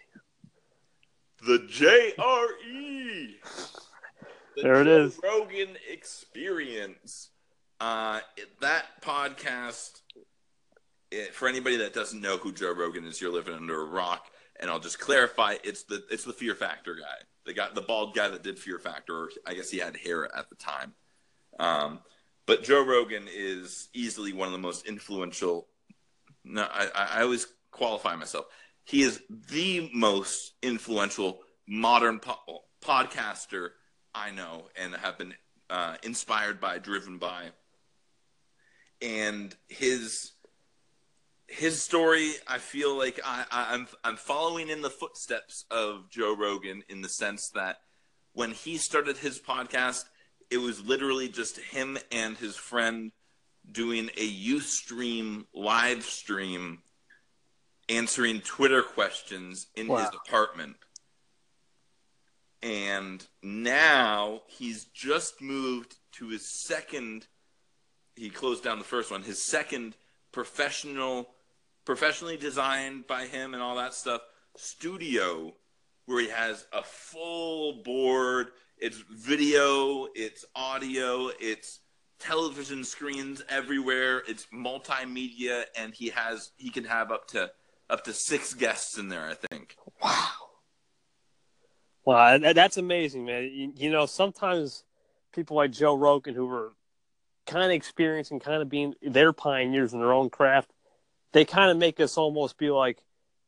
[1.46, 3.34] The JRE.
[4.62, 5.20] The There it Joe is.
[5.22, 7.30] Rogan Experience.
[7.80, 8.20] Uh,
[8.60, 10.02] that podcast,
[11.10, 14.26] it, for anybody that doesn't know who Joe Rogan is, you're living under a rock.
[14.60, 18.14] And I'll just clarify: it's the it's the Fear Factor guy, the guy, the bald
[18.14, 19.16] guy that did Fear Factor.
[19.16, 20.92] Or I guess he had hair at the time.
[21.58, 22.00] Um,
[22.46, 25.66] but Joe Rogan is easily one of the most influential.
[26.44, 28.46] No, I, I I always qualify myself.
[28.84, 33.70] He is the most influential modern po- podcaster
[34.14, 35.34] I know and have been
[35.68, 37.50] uh, inspired by, driven by.
[39.02, 40.32] And his
[41.46, 46.36] his story, I feel like I, I, I'm I'm following in the footsteps of Joe
[46.36, 47.78] Rogan in the sense that
[48.32, 50.04] when he started his podcast,
[50.50, 53.12] it was literally just him and his friend
[53.70, 56.82] doing a UStream live stream
[57.88, 60.76] answering Twitter questions in his apartment.
[62.62, 67.26] And now he's just moved to his second.
[68.16, 69.22] He closed down the first one.
[69.22, 69.96] His second
[70.32, 71.28] professional,
[71.84, 74.20] professionally designed by him and all that stuff
[74.56, 75.54] studio,
[76.06, 78.48] where he has a full board.
[78.78, 81.80] It's video, it's audio, it's
[82.18, 84.22] television screens everywhere.
[84.28, 87.50] It's multimedia, and he has he can have up to
[87.88, 89.26] up to six guests in there.
[89.26, 89.76] I think.
[90.02, 90.49] Wow.
[92.04, 93.72] Wow, that, that's amazing, man.
[93.76, 94.84] You, know, sometimes
[95.32, 96.72] people like Joe Rogan, who were
[97.46, 100.72] kind of experiencing, kind of being they're pioneers in their own craft,
[101.32, 103.02] they kind of make us almost be like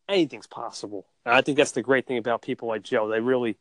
[0.09, 1.07] anything's possible.
[1.25, 3.09] And I think that's the great thing about people like Joe.
[3.09, 3.57] They really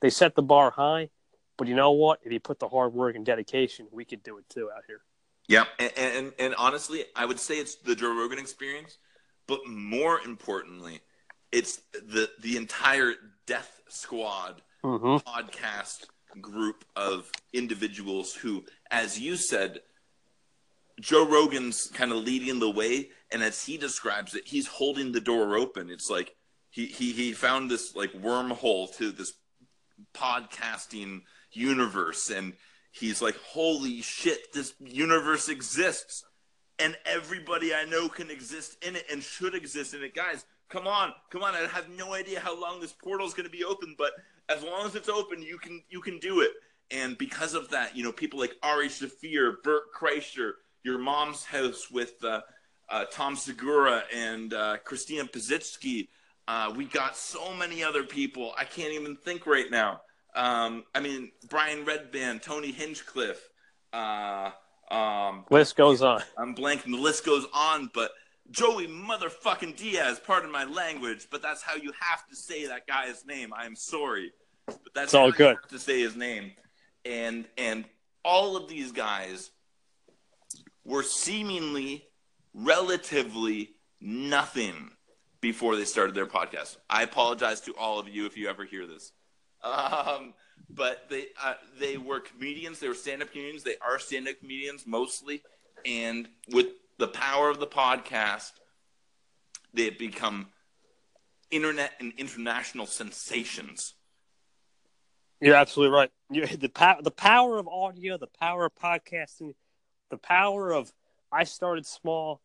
[0.00, 1.10] they set the bar high,
[1.56, 2.20] but you know what?
[2.24, 5.00] If you put the hard work and dedication, we could do it too out here.
[5.46, 8.98] Yeah, and, and and honestly, I would say it's the Joe Rogan experience,
[9.46, 11.00] but more importantly,
[11.52, 13.14] it's the the entire
[13.46, 15.26] Death Squad Mm-hmm.
[15.26, 16.04] podcast
[16.42, 19.80] group of individuals who, as you said,
[21.00, 25.22] Joe Rogan's kind of leading the way, and as he describes it, he's holding the
[25.22, 25.88] door open.
[25.88, 26.34] It's like
[26.68, 29.32] he he he found this like wormhole to this
[30.12, 32.52] podcasting universe, and
[32.92, 36.24] he's like, "Holy shit, this universe exists!"
[36.78, 40.44] And everybody I know can exist in it and should exist in it, guys.
[40.74, 41.54] Come on, come on!
[41.54, 44.10] I have no idea how long this portal is going to be open, but
[44.48, 46.50] as long as it's open, you can you can do it.
[46.90, 51.92] And because of that, you know, people like Ari Shaffir, Bert Kreischer, Your Mom's House
[51.92, 52.40] with uh,
[52.90, 56.08] uh, Tom Segura and uh, Christina Pazsitzky.
[56.48, 58.52] Uh, we got so many other people.
[58.58, 60.00] I can't even think right now.
[60.34, 63.48] Um, I mean, Brian Redban, Tony Hinchcliffe.
[63.92, 64.50] Uh,
[64.90, 66.20] um, List goes on.
[66.36, 66.90] I'm blanking.
[66.90, 68.10] The list goes on, but
[68.50, 73.24] Joey motherfucking Diaz, pardon my language, but that's how you have to say that guy's
[73.24, 73.52] name.
[73.56, 74.32] I'm sorry,
[74.66, 75.56] but that's It's all how you good.
[75.62, 76.52] have to say his name.
[77.04, 77.84] And and
[78.24, 79.50] all of these guys
[80.84, 82.06] were seemingly
[82.52, 84.90] relatively nothing
[85.40, 86.76] before they started their podcast.
[86.88, 89.12] I apologize to all of you if you ever hear this.
[89.62, 90.34] Um,
[90.70, 92.78] but they uh, they were comedians.
[92.80, 93.62] They were stand-up comedians.
[93.62, 95.42] They are stand-up comedians mostly,
[95.84, 96.66] and with
[96.98, 98.52] the power of the podcast,
[99.72, 100.48] they have become
[101.50, 103.94] internet and international sensations.
[105.40, 106.10] You're absolutely right.
[106.30, 109.54] You the power, the power of audio, the power of podcasting,
[110.10, 110.92] the power of
[111.30, 112.40] I started small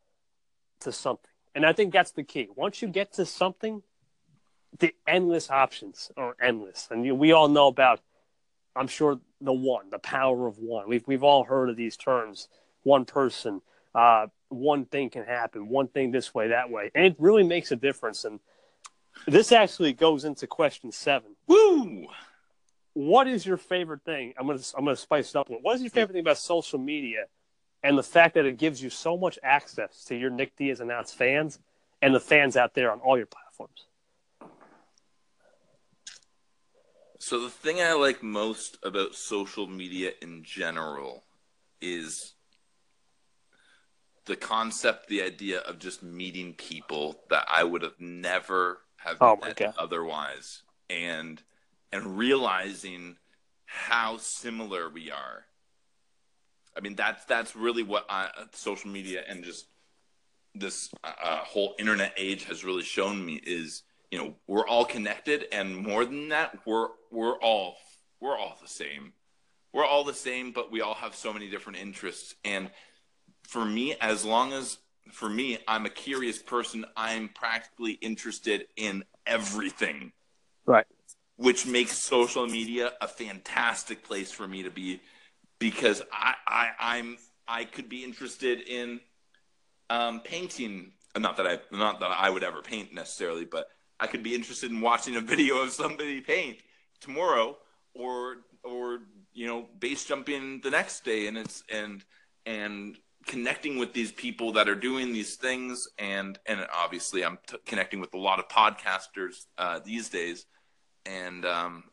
[0.81, 2.49] to something, and I think that's the key.
[2.55, 3.83] Once you get to something,
[4.79, 8.01] the endless options are endless, and we all know about.
[8.75, 10.87] I'm sure the one, the power of one.
[10.87, 12.47] We've we've all heard of these terms.
[12.83, 13.61] One person,
[13.93, 15.69] uh, one thing can happen.
[15.69, 18.25] One thing this way, that way, and it really makes a difference.
[18.25, 18.39] And
[19.27, 22.07] this actually goes into question seven Woo!
[22.93, 24.33] what is your favorite thing?
[24.37, 25.47] I'm gonna I'm gonna spice it up.
[25.49, 27.25] What is your favorite thing about social media,
[27.83, 31.15] and the fact that it gives you so much access to your Nick Diaz announced
[31.15, 31.59] fans
[32.01, 33.85] and the fans out there on all your platforms?
[37.19, 41.25] So the thing I like most about social media in general
[41.81, 42.33] is
[44.29, 49.35] the concept, the idea of just meeting people that I would have never have Oh
[49.37, 49.73] met God.
[49.77, 51.41] otherwise, and
[51.91, 53.17] and realizing
[53.65, 55.45] how similar we are.
[56.77, 59.65] I mean, that's that's really what I, social media and just
[60.55, 65.45] this uh, whole internet age has really shown me is you know we're all connected
[65.51, 67.77] and more than that we're we're all
[68.19, 69.13] we're all the same
[69.73, 72.71] we're all the same but we all have so many different interests and
[73.49, 74.77] for me as long as
[75.11, 80.11] for me i'm a curious person i'm practically interested in everything
[80.65, 80.85] Right.
[81.37, 85.01] which makes social media a fantastic place for me to be
[85.57, 88.99] because I, I I'm I could be interested in
[89.89, 90.91] um, painting.
[91.17, 93.67] Not that I not that I would ever paint necessarily, but
[93.99, 96.57] I could be interested in watching a video of somebody paint
[97.01, 97.57] tomorrow,
[97.95, 98.99] or or
[99.33, 102.03] you know base jumping the next day, and it's and
[102.45, 102.97] and
[103.29, 108.01] connecting with these people that are doing these things, and and obviously I'm t- connecting
[108.01, 110.45] with a lot of podcasters uh, these days,
[111.05, 111.83] and um,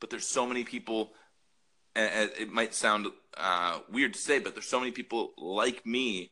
[0.00, 1.12] but there's so many people
[1.94, 6.30] and it might sound uh, weird to say, but there's so many people like me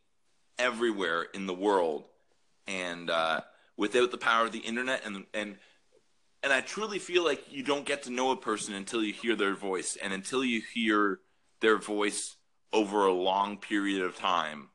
[0.58, 2.04] everywhere in the world,
[2.66, 3.40] and uh,
[3.76, 5.56] without the power of the internet, and and
[6.42, 9.36] and I truly feel like you don't get to know a person until you hear
[9.36, 11.20] their voice, and until you hear
[11.60, 12.36] their voice
[12.72, 14.68] over a long period of time.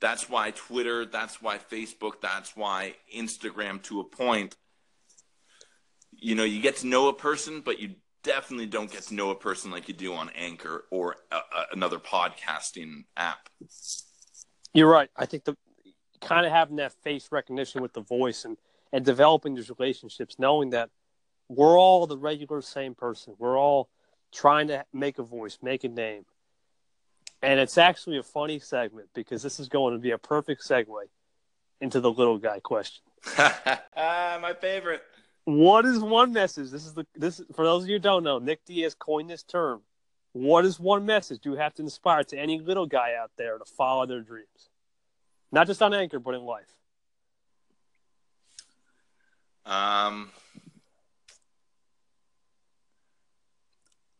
[0.00, 4.56] That's why Twitter, that's why Facebook, that's why Instagram to a point
[6.18, 9.30] you know you get to know a person, but you definitely don't get to know
[9.30, 13.48] a person like you do on Anchor or a, a, another podcasting app.
[14.74, 15.10] You're right.
[15.16, 15.56] I think the
[16.20, 18.56] kind of having that face recognition with the voice and
[18.92, 20.90] and developing these relationships, knowing that
[21.48, 23.34] we're all the regular same person.
[23.38, 23.88] We're all
[24.32, 26.24] trying to make a voice, make a name.
[27.42, 30.86] And it's actually a funny segment because this is going to be a perfect segue
[31.80, 33.02] into the little guy question.
[33.38, 35.02] ah, my favorite.
[35.44, 36.70] What is one message?
[36.70, 39.42] This is the this for those of you who don't know, Nick Diaz coined this
[39.42, 39.82] term.
[40.32, 43.64] What is one message you have to inspire to any little guy out there to
[43.64, 44.70] follow their dreams?
[45.52, 46.74] Not just on Anchor, but in life.
[49.64, 50.30] Um,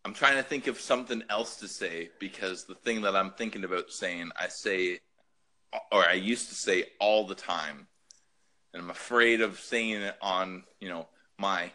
[0.07, 3.65] I'm trying to think of something else to say because the thing that I'm thinking
[3.65, 5.01] about saying, I say,
[5.91, 7.89] or I used to say all the time,
[8.73, 11.09] and I'm afraid of saying it on, you know,
[11.41, 11.73] my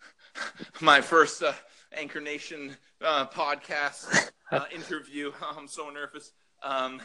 [0.82, 1.54] my first uh,
[1.96, 5.32] Anchor Nation uh, podcast uh, interview.
[5.56, 6.32] I'm so nervous.
[6.62, 7.00] Um,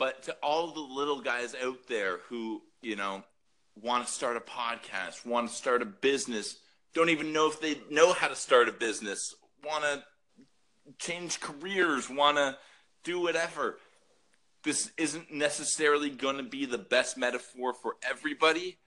[0.00, 3.22] but to all the little guys out there who, you know,
[3.80, 6.56] want to start a podcast, want to start a business,
[6.96, 10.02] don't even know if they know how to start a business, want to
[10.98, 12.56] change careers, want to
[13.04, 13.78] do whatever.
[14.64, 18.78] This isn't necessarily going to be the best metaphor for everybody,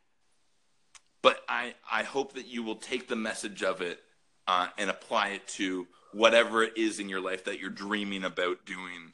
[1.22, 4.00] but I, I hope that you will take the message of it
[4.48, 8.66] uh, and apply it to whatever it is in your life that you're dreaming about
[8.66, 9.14] doing.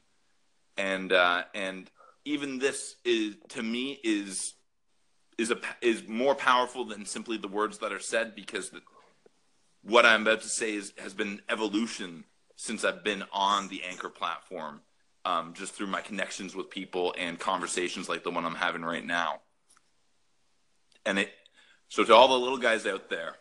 [0.77, 1.91] And uh, and
[2.23, 4.53] even this is to me is
[5.37, 8.81] is a is more powerful than simply the words that are said because the,
[9.83, 12.23] what I'm about to say is has been evolution
[12.55, 14.81] since I've been on the Anchor platform,
[15.25, 19.05] um, just through my connections with people and conversations like the one I'm having right
[19.05, 19.41] now.
[21.05, 21.31] And it,
[21.89, 23.35] so to all the little guys out there,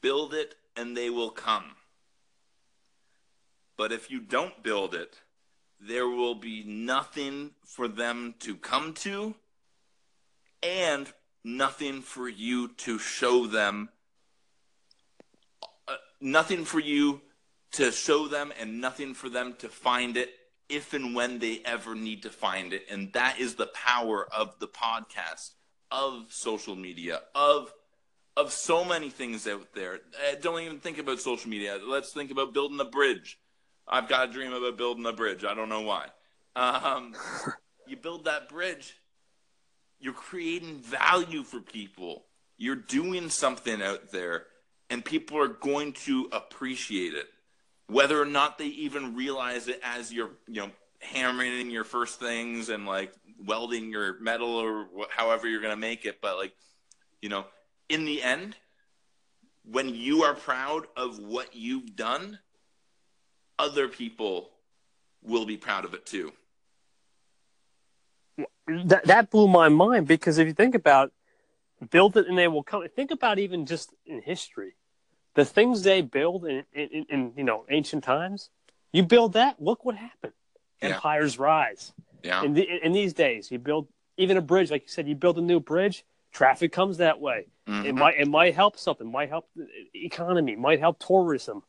[0.00, 1.76] build it and they will come.
[3.76, 5.20] But if you don't build it,
[5.80, 9.34] there will be nothing for them to come to
[10.62, 11.12] and
[11.44, 13.88] nothing for you to show them
[15.88, 17.20] uh, nothing for you
[17.72, 20.30] to show them and nothing for them to find it
[20.68, 22.86] if and when they ever need to find it.
[22.90, 25.52] And that is the power of the podcast
[25.90, 27.72] of social media of
[28.36, 29.94] of so many things out there.
[29.94, 31.78] Uh, don't even think about social media.
[31.82, 33.38] Let's think about building a bridge.
[33.88, 35.44] I've got a dream about building a bridge.
[35.44, 36.08] I don't know why.
[36.54, 37.14] Um,
[37.86, 38.94] you build that bridge
[40.00, 42.24] you're creating value for people.
[42.58, 44.46] You're doing something out there,
[44.90, 47.26] and people are going to appreciate it,
[47.86, 50.70] whether or not they even realize it as you're, you know,
[51.00, 53.12] hammering in your first things and like
[53.44, 56.20] welding your metal or wh- however you're going to make it.
[56.22, 56.54] But like,
[57.20, 57.44] you know,
[57.88, 58.56] in the end,
[59.70, 62.38] when you are proud of what you've done,
[63.58, 64.50] other people
[65.22, 66.32] will be proud of it too
[68.66, 71.12] that that blew my mind because if you think about
[71.90, 74.74] build it and they will come think about even just in history
[75.34, 78.50] the things they build in, in, in you know ancient times
[78.92, 80.32] you build that look what happened.
[80.82, 80.88] Yeah.
[80.90, 81.92] empires rise.
[82.22, 82.42] Yeah.
[82.42, 85.38] In, the, in these days you build even a bridge like you said you build
[85.38, 87.46] a new bridge traffic comes that way.
[87.66, 87.98] It Mhm.
[87.98, 91.62] might it might help something might help the economy might help tourism.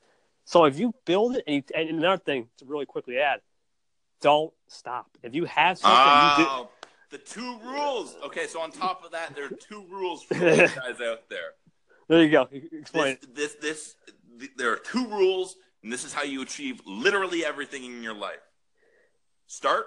[0.46, 3.42] So if you build it and, you, and another thing to really quickly add
[4.22, 5.08] don't stop.
[5.22, 6.70] If you have something you do, Oh,
[7.10, 8.16] the two rules.
[8.26, 11.54] Okay, so on top of that, there are two rules for guys out there.
[12.08, 13.96] there you go explain This, it this, this,
[14.40, 18.14] th- there are two rules, and this is how you achieve literally everything in your
[18.16, 18.40] life.
[19.48, 19.86] Start.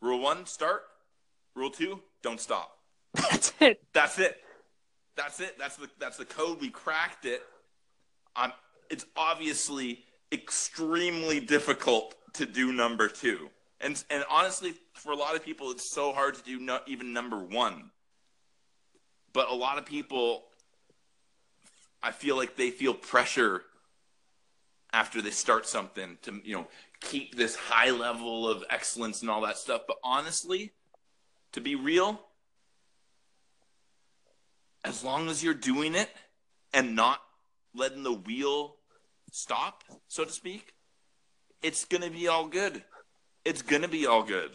[0.00, 0.82] Rule one, start.
[1.54, 2.78] Rule two, don't stop.
[3.30, 4.36] that's it That's it.
[5.16, 5.58] That's it.
[5.58, 6.60] That's the that's the code.
[6.60, 7.42] We cracked it.
[8.34, 8.52] Um,
[8.90, 13.50] it's obviously extremely difficult to do number two,
[13.82, 17.12] and and honestly, for a lot of people, it's so hard to do no, even
[17.12, 17.90] number one.
[19.32, 20.44] But a lot of people,
[22.02, 23.62] I feel like they feel pressure
[24.92, 26.66] after they start something to you know
[27.00, 29.82] keep this high level of excellence and all that stuff.
[29.86, 30.72] But honestly,
[31.52, 32.20] to be real,
[34.84, 36.10] as long as you're doing it
[36.72, 37.20] and not
[37.74, 38.76] letting the wheel
[39.32, 40.74] stop, so to speak,
[41.62, 42.84] it's gonna be all good.
[43.44, 44.50] It's gonna be all good,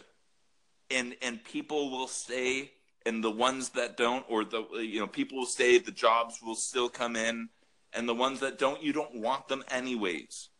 [0.90, 2.72] and and people will stay,
[3.04, 5.78] and the ones that don't, or the you know people will stay.
[5.78, 7.48] The jobs will still come in,
[7.92, 10.50] and the ones that don't, you don't want them anyways.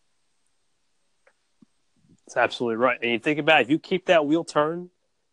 [2.26, 2.98] That's absolutely right.
[3.00, 4.90] And you think about it, if you keep that wheel turning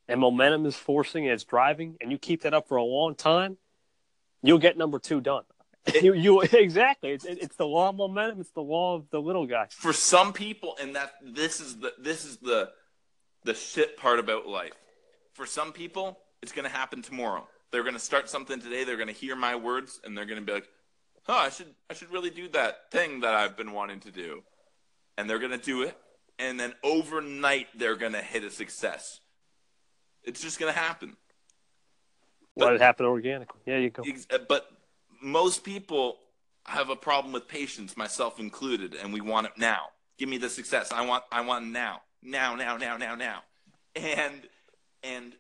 [0.08, 3.16] and momentum is forcing and it's driving, and you keep that up for a long
[3.16, 3.58] time,
[4.42, 5.44] you'll get number two done.
[6.02, 7.12] you, you exactly.
[7.12, 8.40] It's it's the law of momentum.
[8.40, 9.68] It's the law of the little guy.
[9.70, 12.72] For some people, and that this is the this is the
[13.46, 14.74] the shit part about life.
[15.34, 17.48] For some people, it's going to happen tomorrow.
[17.72, 18.84] They're going to start something today.
[18.84, 20.68] They're going to hear my words, and they're going to be like,
[21.28, 24.44] "Oh, I should I should really do that thing that I've been wanting to do,"
[25.18, 25.98] and they're going to do it,
[26.40, 29.20] and then overnight they're going to hit a success.
[30.24, 31.16] It's just going to happen.
[32.58, 33.60] Let it happen organically.
[33.66, 34.04] Yeah, you go.
[34.06, 34.70] Ex- uh, But
[35.22, 36.18] most people
[36.66, 39.90] have a problem with patience, myself included, and we want it now.
[40.18, 40.92] Give me the success.
[40.92, 42.02] I want I want now.
[42.26, 43.44] Now, now, now, now, now.
[43.96, 44.42] And
[45.04, 45.34] and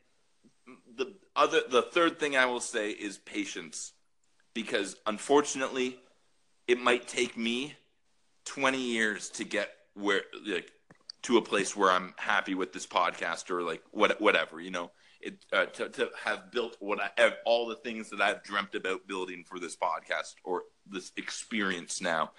[0.96, 3.94] the other the third thing I will say is patience.
[4.54, 6.00] Because unfortunately,
[6.68, 7.76] it might take me
[8.46, 10.72] 20 years to get where like
[11.24, 14.92] to a place where I'm happy with this podcast or like what whatever, you know
[15.26, 18.76] it, uh, to, to have built what I have, all the things that I've dreamt
[18.76, 22.32] about building for this podcast or this experience now.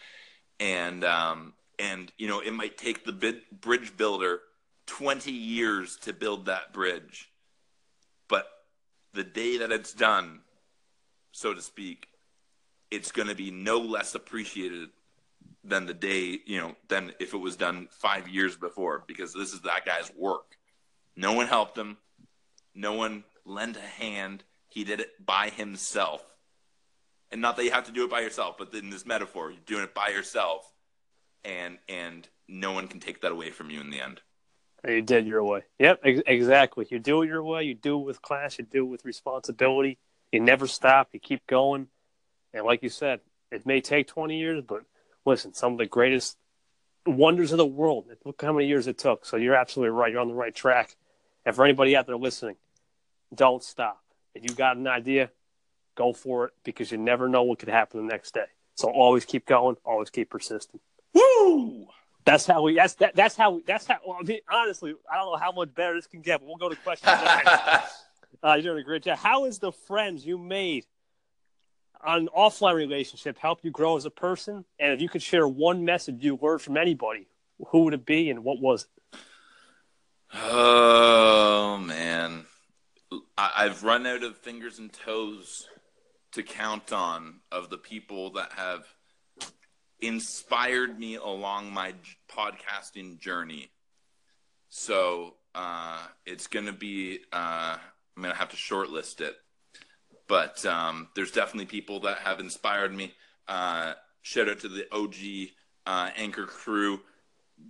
[0.60, 4.40] And, um, and, you know, it might take the bid, bridge builder
[4.86, 7.30] 20 years to build that bridge.
[8.28, 8.46] But
[9.12, 10.40] the day that it's done,
[11.32, 12.08] so to speak,
[12.90, 14.90] it's going to be no less appreciated
[15.64, 19.52] than the day, you know, than if it was done five years before, because this
[19.52, 20.56] is that guy's work.
[21.16, 21.96] No one helped him.
[22.74, 24.44] No one lent a hand.
[24.68, 26.22] He did it by himself.
[27.32, 29.60] And not that you have to do it by yourself, but in this metaphor, you're
[29.66, 30.72] doing it by yourself,
[31.46, 34.20] and and no one can take that away from you in the end.
[34.86, 35.62] You did your way.
[35.78, 36.86] Yep, ex- exactly.
[36.90, 37.64] You do it your way.
[37.64, 38.58] You do it with class.
[38.58, 39.98] You do it with responsibility.
[40.30, 41.08] You never stop.
[41.12, 41.88] You keep going.
[42.52, 43.20] And like you said,
[43.50, 44.82] it may take 20 years, but
[45.24, 46.36] listen, some of the greatest
[47.04, 48.06] wonders of the world.
[48.24, 49.24] Look how many years it took.
[49.24, 50.12] So you're absolutely right.
[50.12, 50.96] You're on the right track.
[51.44, 52.56] And for anybody out there listening,
[53.34, 54.02] don't stop.
[54.34, 55.30] If you got an idea,
[55.96, 58.46] go for it because you never know what could happen the next day.
[58.74, 59.76] So always keep going.
[59.84, 60.80] Always keep persisting.
[61.16, 61.86] Woo!
[62.24, 62.74] That's how we.
[62.74, 63.14] That's that.
[63.14, 63.60] That's how.
[63.66, 63.96] That's how.
[64.06, 66.40] Well, I mean, honestly, I don't know how much better this can get.
[66.40, 67.12] But we'll go to questions.
[67.22, 67.46] next.
[68.42, 69.18] uh, you're doing a great job.
[69.18, 70.84] How is the friends you made
[72.04, 74.64] on an offline relationship help you grow as a person?
[74.78, 77.28] And if you could share one message you learned from anybody,
[77.68, 79.18] who would it be, and what was it?
[80.34, 82.44] Oh man,
[83.38, 85.68] I- I've run out of fingers and toes
[86.32, 88.86] to count on of the people that have
[90.00, 91.94] inspired me along my
[92.28, 93.70] podcasting journey.
[94.68, 97.76] So uh, it's going to be uh,
[98.16, 99.36] I'm going to have to shortlist it,
[100.28, 103.14] but um, there's definitely people that have inspired me.
[103.48, 105.50] Uh, shout out to the OG
[105.86, 107.00] uh, anchor crew,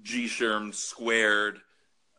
[0.02, 1.60] G Sherm Squared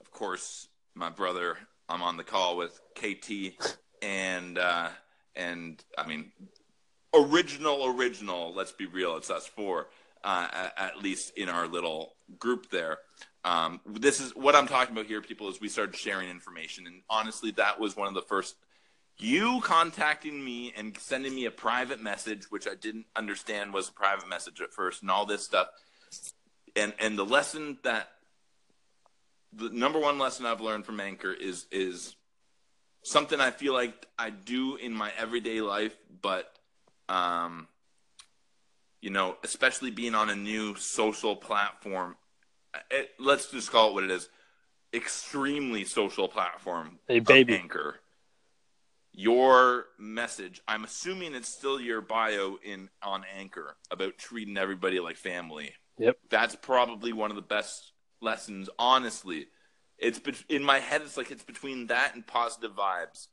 [0.07, 1.57] of course, my brother.
[1.89, 3.53] I'm on the call with KT,
[4.01, 4.89] and uh,
[5.35, 6.31] and I mean,
[7.13, 8.53] original, original.
[8.53, 9.87] Let's be real, it's us four,
[10.23, 12.97] uh, at, least in our little group there.
[13.43, 15.49] Um, this is what I'm talking about here, people.
[15.49, 18.55] Is we started sharing information, and honestly, that was one of the first.
[19.19, 23.93] You contacting me and sending me a private message, which I didn't understand was a
[23.93, 25.67] private message at first, and all this stuff,
[26.75, 28.09] and and the lesson that
[29.53, 32.15] the number one lesson I've learned from Anchor is is
[33.03, 36.51] something I feel like I do in my everyday life, but
[37.09, 37.67] um,
[39.01, 42.15] you know, especially being on a new social platform,
[42.91, 44.29] it, let's just call it what it is,
[44.93, 46.99] extremely social platform.
[47.07, 47.55] Hey, baby.
[47.55, 47.99] Anchor.
[49.13, 55.15] Your message, I'm assuming it's still your bio in on Anchor about treating everybody like
[55.17, 56.17] family Yep.
[56.29, 59.47] that's probably one of the best lessons honestly
[59.97, 63.29] it's bet- in my head it's like it's between that and positive vibes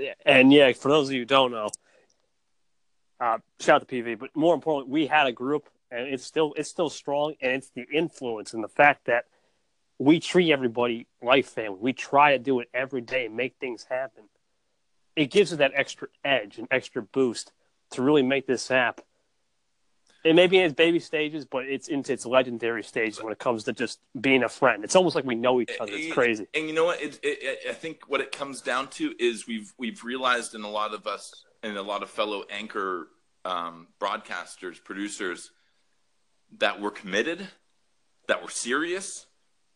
[0.00, 1.68] Yeah, And yeah, for those of you who don't know,
[3.20, 4.18] uh, shout out to PV.
[4.18, 7.70] But more importantly, we had a group, and it's still it's still strong, and it's
[7.70, 9.24] the influence and the fact that
[9.98, 11.78] we treat everybody like family.
[11.80, 14.24] We try to do it every day, make things happen.
[15.16, 17.52] It gives it that extra edge and extra boost
[17.90, 19.00] to really make this app.
[20.24, 23.38] It may be in its baby stages, but it's into its legendary stages when it
[23.38, 24.82] comes to just being a friend.
[24.82, 25.92] It's almost like we know each other.
[25.94, 26.46] It's crazy.
[26.54, 29.46] and you know what it, it, it- i think what it comes down to is
[29.46, 33.08] we've we've realized in a lot of us and a lot of fellow anchor
[33.44, 35.50] um, broadcasters producers
[36.58, 37.48] that we're committed
[38.28, 39.26] that we're serious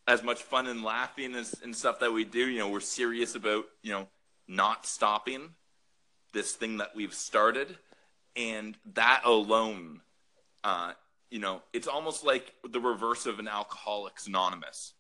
[0.06, 3.34] as much fun and laughing as, and stuff that we do you know we're serious
[3.34, 4.06] about you know
[4.46, 5.50] not stopping
[6.32, 7.76] this thing that we've started.
[8.36, 10.00] And that alone
[10.64, 10.92] uh,
[11.30, 14.94] you know it's almost like the reverse of an alcoholics anonymous.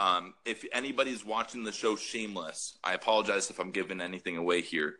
[0.00, 4.94] Um, if anybody's watching the show shameless i apologize if i'm giving anything away here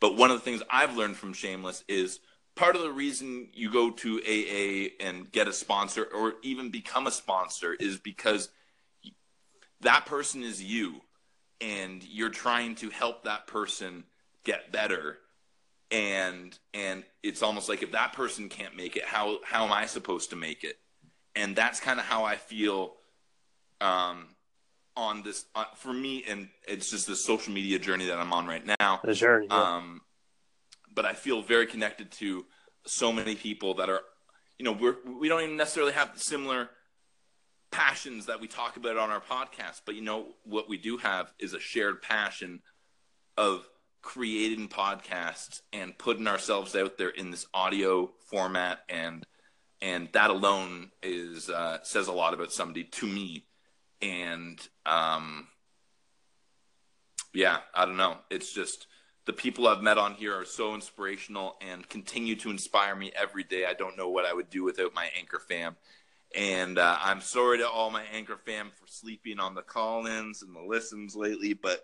[0.00, 2.20] But one of the things I've learned from Shameless is
[2.54, 7.06] part of the reason you go to AA and get a sponsor or even become
[7.06, 8.48] a sponsor is because
[9.80, 11.00] that person is you
[11.60, 14.04] and you're trying to help that person
[14.44, 15.18] get better.
[15.90, 19.86] And and it's almost like if that person can't make it how how am i
[19.86, 20.76] supposed to make it?
[21.36, 22.94] And that's kind of how i feel
[23.80, 24.33] um
[24.96, 28.46] on this uh, for me and it's just the social media journey that i'm on
[28.46, 29.48] right now The journey.
[29.50, 29.76] yeah.
[29.76, 30.00] um
[30.94, 32.44] but i feel very connected to
[32.86, 34.00] so many people that are
[34.58, 36.70] you know we're we don't even necessarily have similar
[37.72, 41.32] passions that we talk about on our podcast but you know what we do have
[41.40, 42.60] is a shared passion
[43.36, 43.68] of
[44.00, 49.26] creating podcasts and putting ourselves out there in this audio format and
[49.82, 53.44] and that alone is uh, says a lot about somebody to me
[54.04, 55.48] and um
[57.32, 58.18] yeah i don't know.
[58.30, 58.86] It's just
[59.26, 63.44] the people i've met on here are so inspirational and continue to inspire me every
[63.44, 63.64] day.
[63.64, 65.76] I don't know what i would do without my anchor fam.
[66.36, 70.54] And uh, i'm sorry to all my anchor fam for sleeping on the call-ins and
[70.54, 71.80] the listens lately but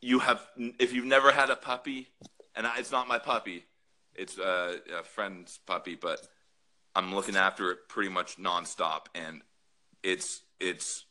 [0.00, 0.46] you have
[0.78, 2.08] if you've never had a puppy
[2.56, 3.64] and it's not my puppy
[4.14, 6.26] it's a friend's puppy but
[6.94, 9.06] i'm looking after it pretty much nonstop.
[9.14, 9.42] And
[10.02, 11.06] it's it's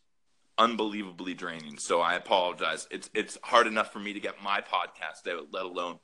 [0.57, 5.29] unbelievably draining so i apologize it's it's hard enough for me to get my podcast
[5.31, 5.99] out let alone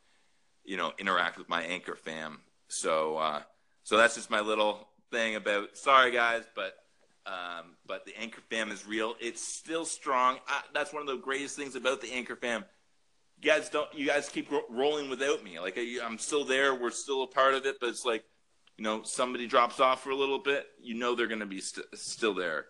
[0.64, 2.40] you know interact with my anchor fam
[2.70, 3.42] so uh
[3.84, 6.76] so that's just my little thing about sorry guys but
[7.26, 9.16] um, but the Anchor Fam is real.
[9.20, 10.38] It's still strong.
[10.48, 12.66] I, that's one of the greatest things about the Anchor Fam.
[13.42, 13.92] You guys don't.
[13.94, 15.60] You guys keep ro- rolling without me.
[15.60, 16.76] Like I, I'm still there.
[16.76, 17.78] We're still a part of it.
[17.80, 18.24] But it's like,
[18.78, 20.68] you know, somebody drops off for a little bit.
[20.80, 22.68] You know they're going to be st- still there.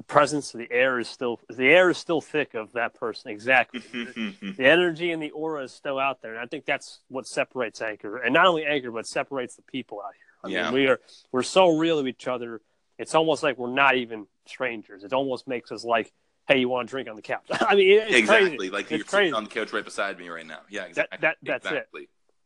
[0.00, 3.30] The presence of the air is still the air is still thick of that person.
[3.30, 3.80] Exactly.
[3.92, 7.82] the energy and the aura is still out there, and I think that's what separates
[7.82, 10.24] Anchor, and not only Anchor, but separates the people out here.
[10.42, 10.64] I Yeah.
[10.70, 11.00] mean, we are
[11.32, 12.62] we're so real to each other.
[12.96, 15.04] It's almost like we're not even strangers.
[15.04, 16.10] It almost makes us like,
[16.48, 17.46] hey, you want to drink on the couch?
[17.50, 18.56] I mean, it- exactly.
[18.56, 18.70] crazy.
[18.72, 19.10] Like It's you're crazy.
[19.10, 20.60] sitting on the couch right beside me right now.
[20.70, 21.18] Yeah, exactly.
[21.20, 21.88] that- that's it.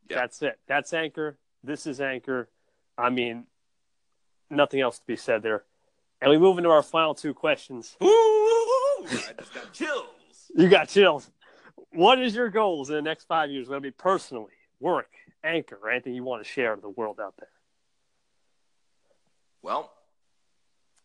[0.09, 0.17] Yeah.
[0.17, 0.59] That's it.
[0.67, 1.37] That's Anchor.
[1.63, 2.49] This is Anchor.
[2.97, 3.45] I mean,
[4.49, 5.63] nothing else to be said there.
[6.21, 7.95] And we move into our final two questions.
[8.01, 10.05] Ooh, I just got chills.
[10.57, 11.29] You got chills.
[11.91, 13.67] What is your goals in the next five years?
[13.67, 15.09] Going to be personally, work,
[15.43, 17.49] Anchor, or anything you want to share with the world out there?
[19.61, 19.91] Well,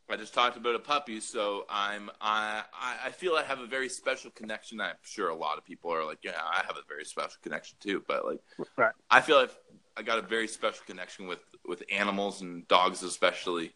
[0.09, 3.67] I just talked about a puppy, so I'm I I I feel I have a
[3.67, 4.81] very special connection.
[4.81, 7.77] I'm sure a lot of people are like, yeah, I have a very special connection
[7.81, 8.05] too.
[8.07, 8.41] But like,
[8.77, 8.93] Right.
[9.11, 9.51] I feel like
[9.97, 13.73] I got a very special connection with with animals and dogs especially,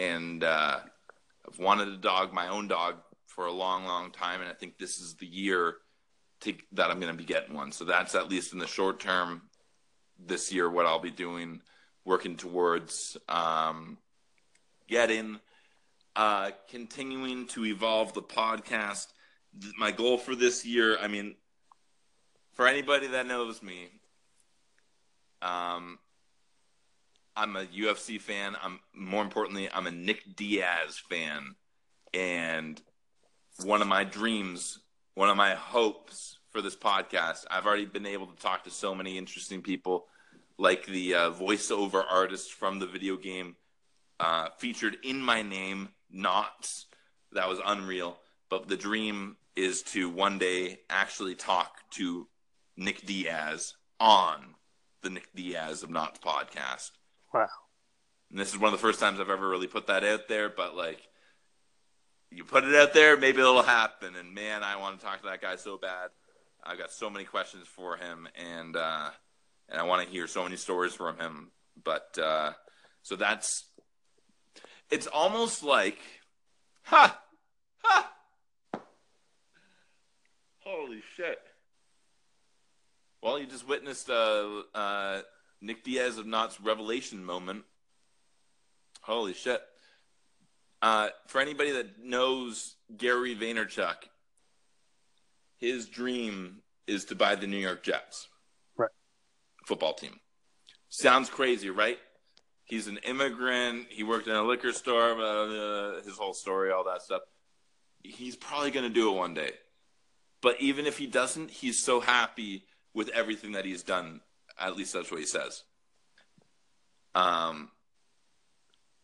[0.00, 0.78] and uh,
[1.46, 2.96] I've wanted a dog, my own dog,
[3.26, 5.76] for a long, long time, and I think this is the year
[6.40, 7.70] to, that I'm going to be getting one.
[7.70, 9.42] So that's at least in the short term
[10.18, 11.60] this year what I'll be doing,
[12.04, 13.98] working towards um,
[14.88, 15.38] getting,
[16.16, 19.06] uh, continuing to evolve the podcast.
[19.78, 21.34] My goal for this year, I mean,
[22.54, 23.88] for anybody that knows me,
[25.42, 25.98] um,
[27.40, 28.54] I'm a UFC fan.
[28.62, 31.54] I'm more importantly, I'm a Nick Diaz fan,
[32.12, 32.78] and
[33.64, 34.80] one of my dreams,
[35.14, 38.94] one of my hopes for this podcast, I've already been able to talk to so
[38.94, 40.04] many interesting people,
[40.58, 43.56] like the uh, voiceover artist from the video game
[44.18, 46.84] uh, featured in my name, Nauts.
[47.32, 48.18] That was unreal.
[48.50, 52.28] But the dream is to one day actually talk to
[52.76, 54.56] Nick Diaz on
[55.00, 56.90] the Nick Diaz of Nauts podcast.
[57.32, 57.48] Wow.
[58.30, 60.48] And this is one of the first times I've ever really put that out there,
[60.48, 61.00] but like
[62.30, 64.14] you put it out there, maybe it'll happen.
[64.16, 66.10] And man, I want to talk to that guy so bad.
[66.62, 69.10] I've got so many questions for him and uh
[69.68, 71.50] and I want to hear so many stories from him.
[71.82, 72.52] But uh
[73.02, 73.64] so that's
[74.90, 75.98] it's almost like
[76.82, 77.18] ha
[77.82, 78.12] ha
[80.58, 81.38] holy shit.
[83.22, 85.22] Well, you just witnessed uh uh
[85.60, 87.64] Nick Diaz of Nauts' revelation moment.
[89.02, 89.60] Holy shit.
[90.82, 93.96] Uh, for anybody that knows Gary Vaynerchuk,
[95.58, 98.28] his dream is to buy the New York Jets.
[98.76, 98.90] Right.
[99.66, 100.20] Football team.
[100.88, 101.98] Sounds crazy, right?
[102.64, 103.88] He's an immigrant.
[103.90, 107.22] He worked in a liquor store, uh, his whole story, all that stuff.
[108.02, 109.52] He's probably going to do it one day.
[110.40, 114.20] But even if he doesn't, he's so happy with everything that he's done.
[114.60, 115.64] At least that's what he says.
[117.14, 117.70] Um,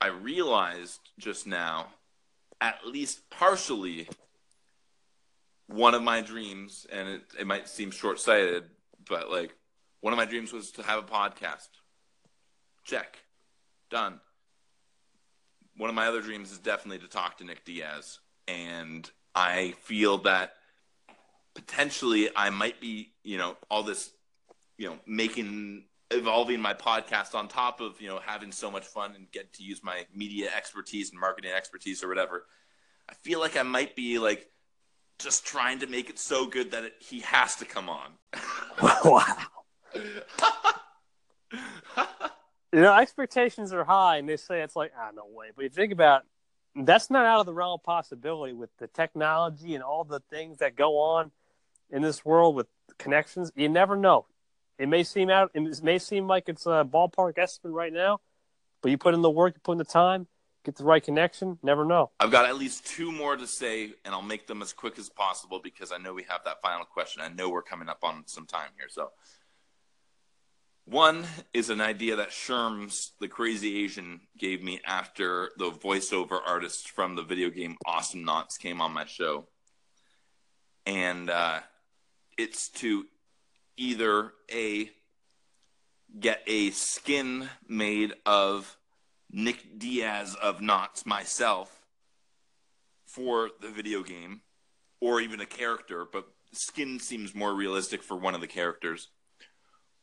[0.00, 1.86] I realized just now,
[2.60, 4.08] at least partially,
[5.66, 8.64] one of my dreams, and it, it might seem short sighted,
[9.08, 9.54] but like
[10.00, 11.68] one of my dreams was to have a podcast.
[12.84, 13.18] Check.
[13.90, 14.20] Done.
[15.76, 18.20] One of my other dreams is definitely to talk to Nick Diaz.
[18.46, 20.54] And I feel that
[21.54, 24.12] potentially I might be, you know, all this,
[24.78, 29.14] you know, making evolving my podcast on top of, you know, having so much fun
[29.14, 32.46] and get to use my media expertise and marketing expertise or whatever.
[33.08, 34.50] I feel like I might be like
[35.18, 38.12] just trying to make it so good that it, he has to come on.
[39.04, 39.36] wow.
[42.72, 45.48] you know, expectations are high, and they say it's like, ah, no way.
[45.54, 46.24] But you think about
[46.74, 50.58] that's not out of the realm of possibility with the technology and all the things
[50.58, 51.30] that go on
[51.90, 52.66] in this world with
[52.98, 53.50] connections.
[53.56, 54.26] You never know.
[54.78, 55.50] It may seem out.
[55.54, 58.20] It may seem like it's a ballpark estimate right now,
[58.82, 60.26] but you put in the work, you put in the time,
[60.64, 61.58] get the right connection.
[61.62, 62.10] Never know.
[62.20, 65.08] I've got at least two more to say, and I'll make them as quick as
[65.08, 67.22] possible because I know we have that final question.
[67.22, 69.10] I know we're coming up on some time here, so.
[70.88, 76.90] One is an idea that Sherms, the crazy Asian, gave me after the voiceover artist
[76.90, 79.48] from the video game Awesomenauts came on my show.
[80.86, 81.58] And uh,
[82.38, 83.04] it's to
[83.76, 84.90] either A,
[86.18, 88.76] get a skin made of
[89.30, 91.84] Nick Diaz of Nauts myself
[93.06, 94.42] for the video game,
[95.00, 99.08] or even a character, but skin seems more realistic for one of the characters.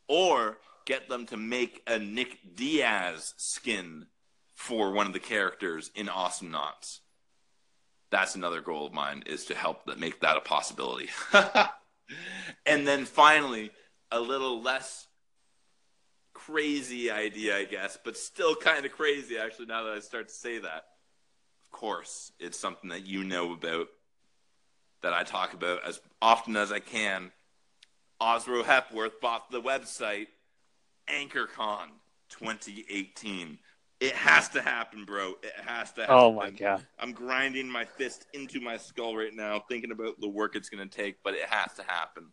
[0.08, 4.06] Or get them to make a Nick Diaz skin
[4.54, 7.00] for one of the characters in Awesomenauts.
[8.10, 11.08] That's another goal of mine is to help that make that a possibility.
[12.74, 13.70] and then finally,
[14.10, 15.06] a little less
[16.32, 20.34] crazy idea, I guess, but still kind of crazy actually now that I start to
[20.34, 20.84] say that.
[21.64, 23.86] Of course, it's something that you know about
[25.02, 27.30] that I talk about as often as I can.
[28.20, 30.26] Osro Hepworth bought the website
[31.08, 31.90] AnchorCon
[32.30, 33.58] 2018.
[34.00, 35.34] It has to happen, bro.
[35.44, 36.16] It has to oh happen.
[36.16, 36.84] Oh my god.
[36.98, 40.88] I'm grinding my fist into my skull right now, thinking about the work it's going
[40.88, 42.32] to take, but it has to happen.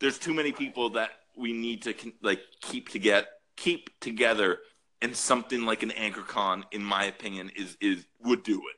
[0.00, 3.26] There's too many people that we need to like keep to get
[3.56, 4.58] keep together,
[5.02, 8.76] and something like an anchor con in my opinion, is is would do it.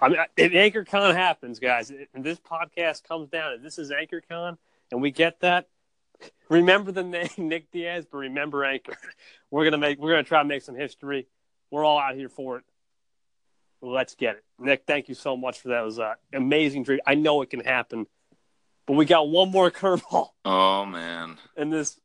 [0.00, 4.22] I mean, if AnchorCon happens, guys, and this podcast comes down, and this is anchor
[4.28, 4.56] con
[4.90, 5.68] and we get that,
[6.48, 8.96] remember the name Nick Diaz, but remember Anchor.
[9.50, 11.26] We're gonna make we're gonna try to make some history.
[11.70, 12.64] We're all out here for it.
[13.80, 14.44] Let's get it.
[14.58, 15.82] Nick, thank you so much for that.
[15.82, 17.00] It was an amazing dream.
[17.06, 18.06] I know it can happen.
[18.86, 20.28] But we got one more curveball.
[20.44, 21.38] Oh man.
[21.56, 21.98] In this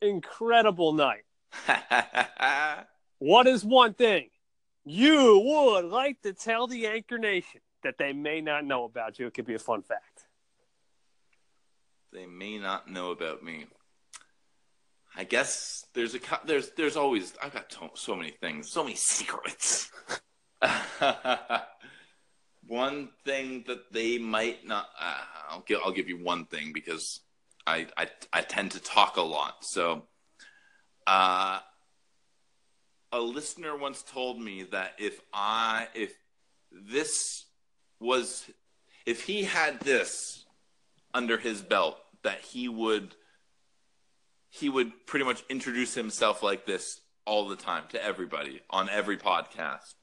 [0.00, 1.24] incredible night.
[3.18, 4.28] what is one thing
[4.84, 9.26] you would like to tell the Anchor Nation that they may not know about you?
[9.26, 10.26] It could be a fun fact
[12.12, 13.66] they may not know about me.
[15.16, 19.90] I guess there's a there's there's always I've got so many things, so many secrets.
[22.66, 25.14] one thing that they might not uh,
[25.50, 27.20] I'll give I'll give you one thing because
[27.66, 29.64] I I I tend to talk a lot.
[29.64, 30.04] So
[31.06, 31.60] uh
[33.12, 36.14] a listener once told me that if I if
[36.70, 37.44] this
[38.00, 38.48] was
[39.04, 40.44] if he had this
[41.12, 43.14] under his belt that he would
[44.48, 49.16] he would pretty much introduce himself like this all the time to everybody on every
[49.16, 49.94] podcast.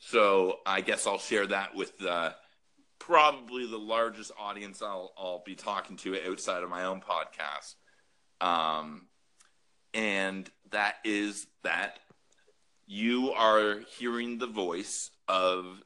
[0.00, 2.30] So I guess I'll share that with uh,
[2.98, 7.74] probably the largest audience I'll I'll be talking to outside of my own podcast.
[8.40, 9.06] Um,
[9.92, 11.98] and that is that
[12.86, 15.80] you are hearing the voice of,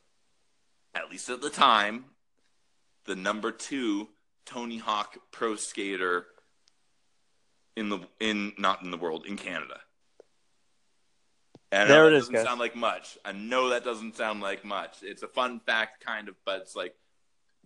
[0.94, 2.04] at least at the time,
[3.04, 4.08] the number two
[4.46, 6.26] Tony Hawk Pro Skater
[7.76, 9.80] in the in not in the world in Canada.
[11.74, 12.28] And there it is.
[12.28, 13.18] Doesn't sound like much.
[13.24, 14.98] I know that doesn't sound like much.
[15.02, 16.94] It's a fun fact, kind of, but it's like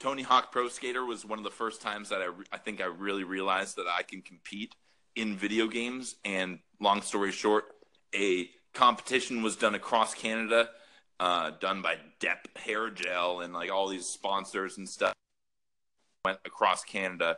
[0.00, 2.86] Tony Hawk Pro Skater was one of the first times that I I think I
[2.86, 4.74] really realized that I can compete
[5.14, 6.14] in video games.
[6.24, 7.66] And long story short,
[8.14, 10.70] a competition was done across Canada,
[11.20, 15.12] uh, done by Dep Hair Gel and like all these sponsors and stuff
[16.24, 17.36] went across Canada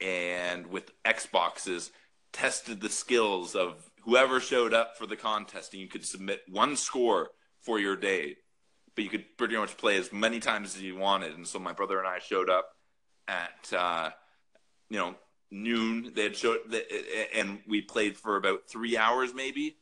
[0.00, 1.90] and with Xboxes
[2.32, 6.76] tested the skills of whoever showed up for the contest, and you could submit one
[6.76, 7.30] score
[7.60, 8.36] for your day,
[8.94, 11.34] but you could pretty much play as many times as you wanted.
[11.34, 12.70] And so my brother and I showed up
[13.28, 14.10] at uh,
[14.88, 15.14] you know
[15.50, 16.12] noon.
[16.14, 16.58] They had showed,
[17.34, 19.76] and we played for about three hours, maybe.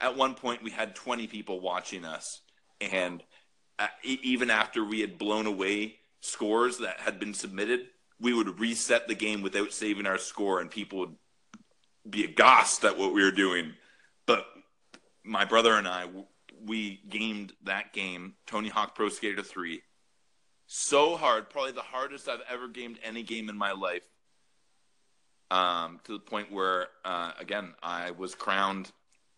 [0.00, 2.40] At one point, we had twenty people watching us,
[2.80, 3.22] and
[3.78, 7.80] uh, even after we had blown away scores that had been submitted,
[8.20, 11.16] we would reset the game without saving our score, and people would
[12.08, 13.74] be aghast at what we were doing.
[14.26, 14.46] But
[15.24, 16.06] my brother and I,
[16.64, 19.82] we gamed that game, Tony Hawk Pro Skater 3,
[20.66, 24.02] so hard, probably the hardest I've ever gamed any game in my life.
[25.50, 28.92] Um, to the point where, uh, again, I was crowned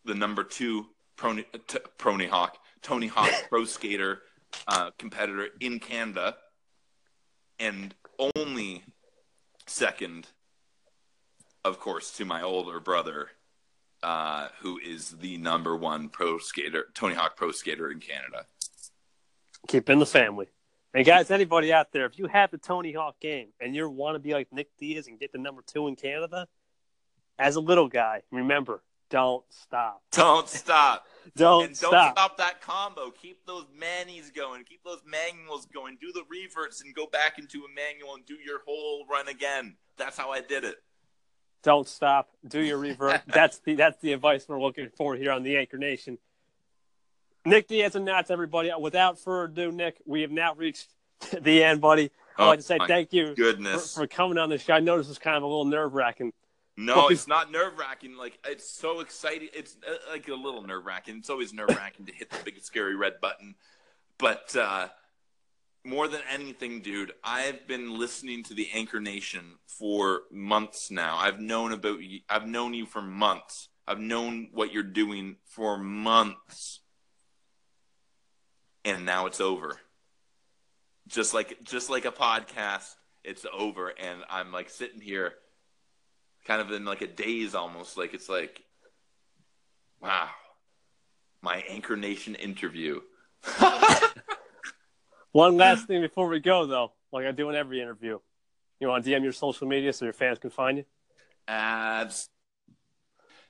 [0.04, 4.22] the number two Prony, t- Prony Hawk, Tony Hawk Pro Skater
[4.66, 6.36] uh, competitor in Canada,
[7.60, 7.94] and
[8.34, 8.82] only
[9.66, 10.26] second,
[11.64, 13.30] of course, to my older brother,
[14.02, 18.46] uh, who is the number one pro skater, Tony Hawk Pro Skater in Canada.
[19.68, 20.46] Keep in the family.
[20.94, 24.16] And guys, anybody out there, if you have the Tony Hawk game and you want
[24.16, 26.48] to be like Nick Diaz and get the number two in Canada,
[27.38, 30.02] as a little guy, remember, don't stop.
[30.12, 31.06] Don't stop.
[31.36, 32.16] Don't, and don't stop.
[32.16, 32.38] stop.
[32.38, 33.10] that combo.
[33.10, 34.64] Keep those manis going.
[34.64, 35.98] Keep those manuals going.
[36.00, 39.76] Do the reverts and go back into a manual and do your whole run again.
[39.98, 40.76] That's how I did it.
[41.62, 42.30] Don't stop.
[42.46, 43.22] Do your revert.
[43.26, 46.18] that's the that's the advice we're looking for here on the Anchor Nation.
[47.44, 48.70] Nick Diaz and Nauts, everybody.
[48.78, 50.88] Without further ado, Nick, we have now reached
[51.40, 52.10] the end, buddy.
[52.38, 53.94] I'd Oh, like to say thank you Goodness.
[53.94, 54.72] for coming on the show.
[54.74, 56.32] I know this was kind of a little nerve wracking.
[56.76, 58.16] No, it's not nerve wracking.
[58.16, 59.48] Like it's so exciting.
[59.52, 61.16] It's uh, like a little nerve wracking.
[61.18, 63.54] It's always nerve wracking to hit the big scary red button.
[64.16, 64.88] But uh,
[65.84, 71.16] more than anything, dude, I've been listening to the Anchor Nation for months now.
[71.16, 72.20] I've known about you.
[72.28, 73.68] I've known you for months.
[73.86, 76.80] I've known what you're doing for months,
[78.84, 79.80] and now it's over.
[81.08, 85.32] Just like just like a podcast, it's over, and I'm like sitting here
[86.44, 88.62] kind of in like a daze almost like it's like
[90.00, 90.28] wow
[91.42, 93.00] my anchor nation interview
[95.32, 98.18] One last thing before we go, though, like I do in every interview.
[98.80, 100.84] You want to DM your social media so your fans can find you?
[101.50, 102.28] abs.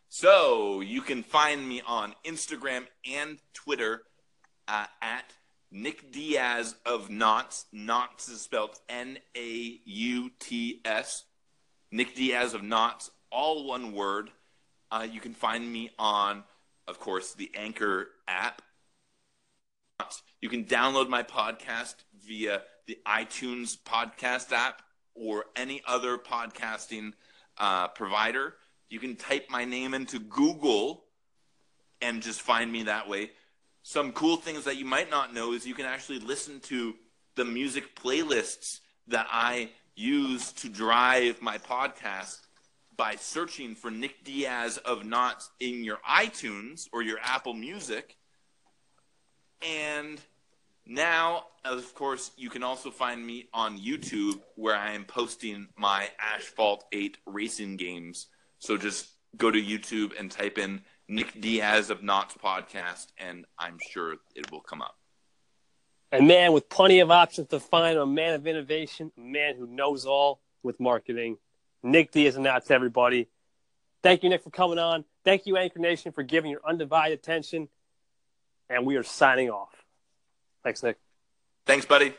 [0.09, 4.03] So you can find me on instagram and twitter
[4.67, 5.33] uh, at
[5.71, 9.25] nick diaz of nauts nauts is spelled n-a-u-t-s
[11.93, 14.31] nick diaz of nauts all one word.
[14.91, 16.43] Uh, you can find me on
[16.89, 18.63] of course the anchor app
[20.41, 21.97] You can download my podcast
[22.27, 24.83] via the iTunes podcast app
[25.15, 27.13] or any other podcasting
[27.59, 28.55] uh, provider.
[28.89, 31.05] You can type my name into Google
[32.01, 33.31] and just find me that way.
[33.83, 36.95] Some cool things that you might not know is you can actually listen to
[37.37, 42.39] the music playlists that I use to drive my podcast
[42.97, 48.17] by searching for Nick Diaz of Nauts in your iTunes or your Apple Music.
[49.63, 50.21] And
[50.87, 56.09] now, of course, you can also find me on YouTube where I am posting my
[56.19, 58.27] Asphalt 8 racing games.
[58.59, 63.79] So just go to YouTube and type in Nick Diaz of Nauts podcast, and I'm
[63.91, 64.97] sure it will come up.
[66.13, 69.67] A man with plenty of options to find, a man of innovation, a man who
[69.67, 71.37] knows all with marketing.
[71.83, 73.29] Nick Diaz and Nauts, everybody.
[74.03, 75.05] Thank you, Nick, for coming on.
[75.25, 77.69] Thank you, Anchor Nation, for giving your undivided attention.
[78.71, 79.85] And we are signing off.
[80.63, 80.97] Thanks, Nick.
[81.67, 82.15] Thanks, buddy.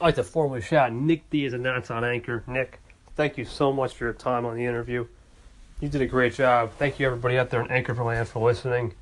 [0.00, 2.44] I'd like to formally shout Nick Diaz and that's on Anchor.
[2.46, 2.78] Nick,
[3.16, 5.06] thank you so much for your time on the interview.
[5.80, 6.72] You did a great job.
[6.78, 8.94] Thank you, everybody out there in Anchor for Land, for listening.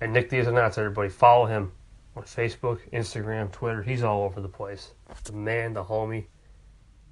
[0.00, 1.08] And Nick Diaz and that's everybody.
[1.08, 1.72] Follow him
[2.16, 3.82] on Facebook, Instagram, Twitter.
[3.82, 4.92] He's all over the place.
[5.24, 6.24] The man, the homie.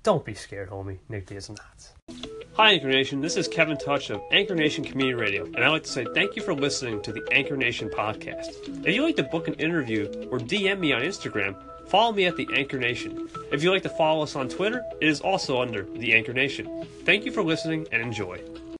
[0.02, 0.98] Don't be scared, homie.
[1.08, 2.29] Nick Diaz and Nauts.
[2.60, 3.22] Hi, Anchor Nation.
[3.22, 6.36] This is Kevin Touch of Anchor Nation Community Radio, and I'd like to say thank
[6.36, 8.48] you for listening to the Anchor Nation podcast.
[8.86, 11.56] If you'd like to book an interview or DM me on Instagram,
[11.86, 13.30] follow me at the Anchor Nation.
[13.50, 16.86] If you'd like to follow us on Twitter, it is also under the Anchor Nation.
[17.06, 18.38] Thank you for listening and enjoy.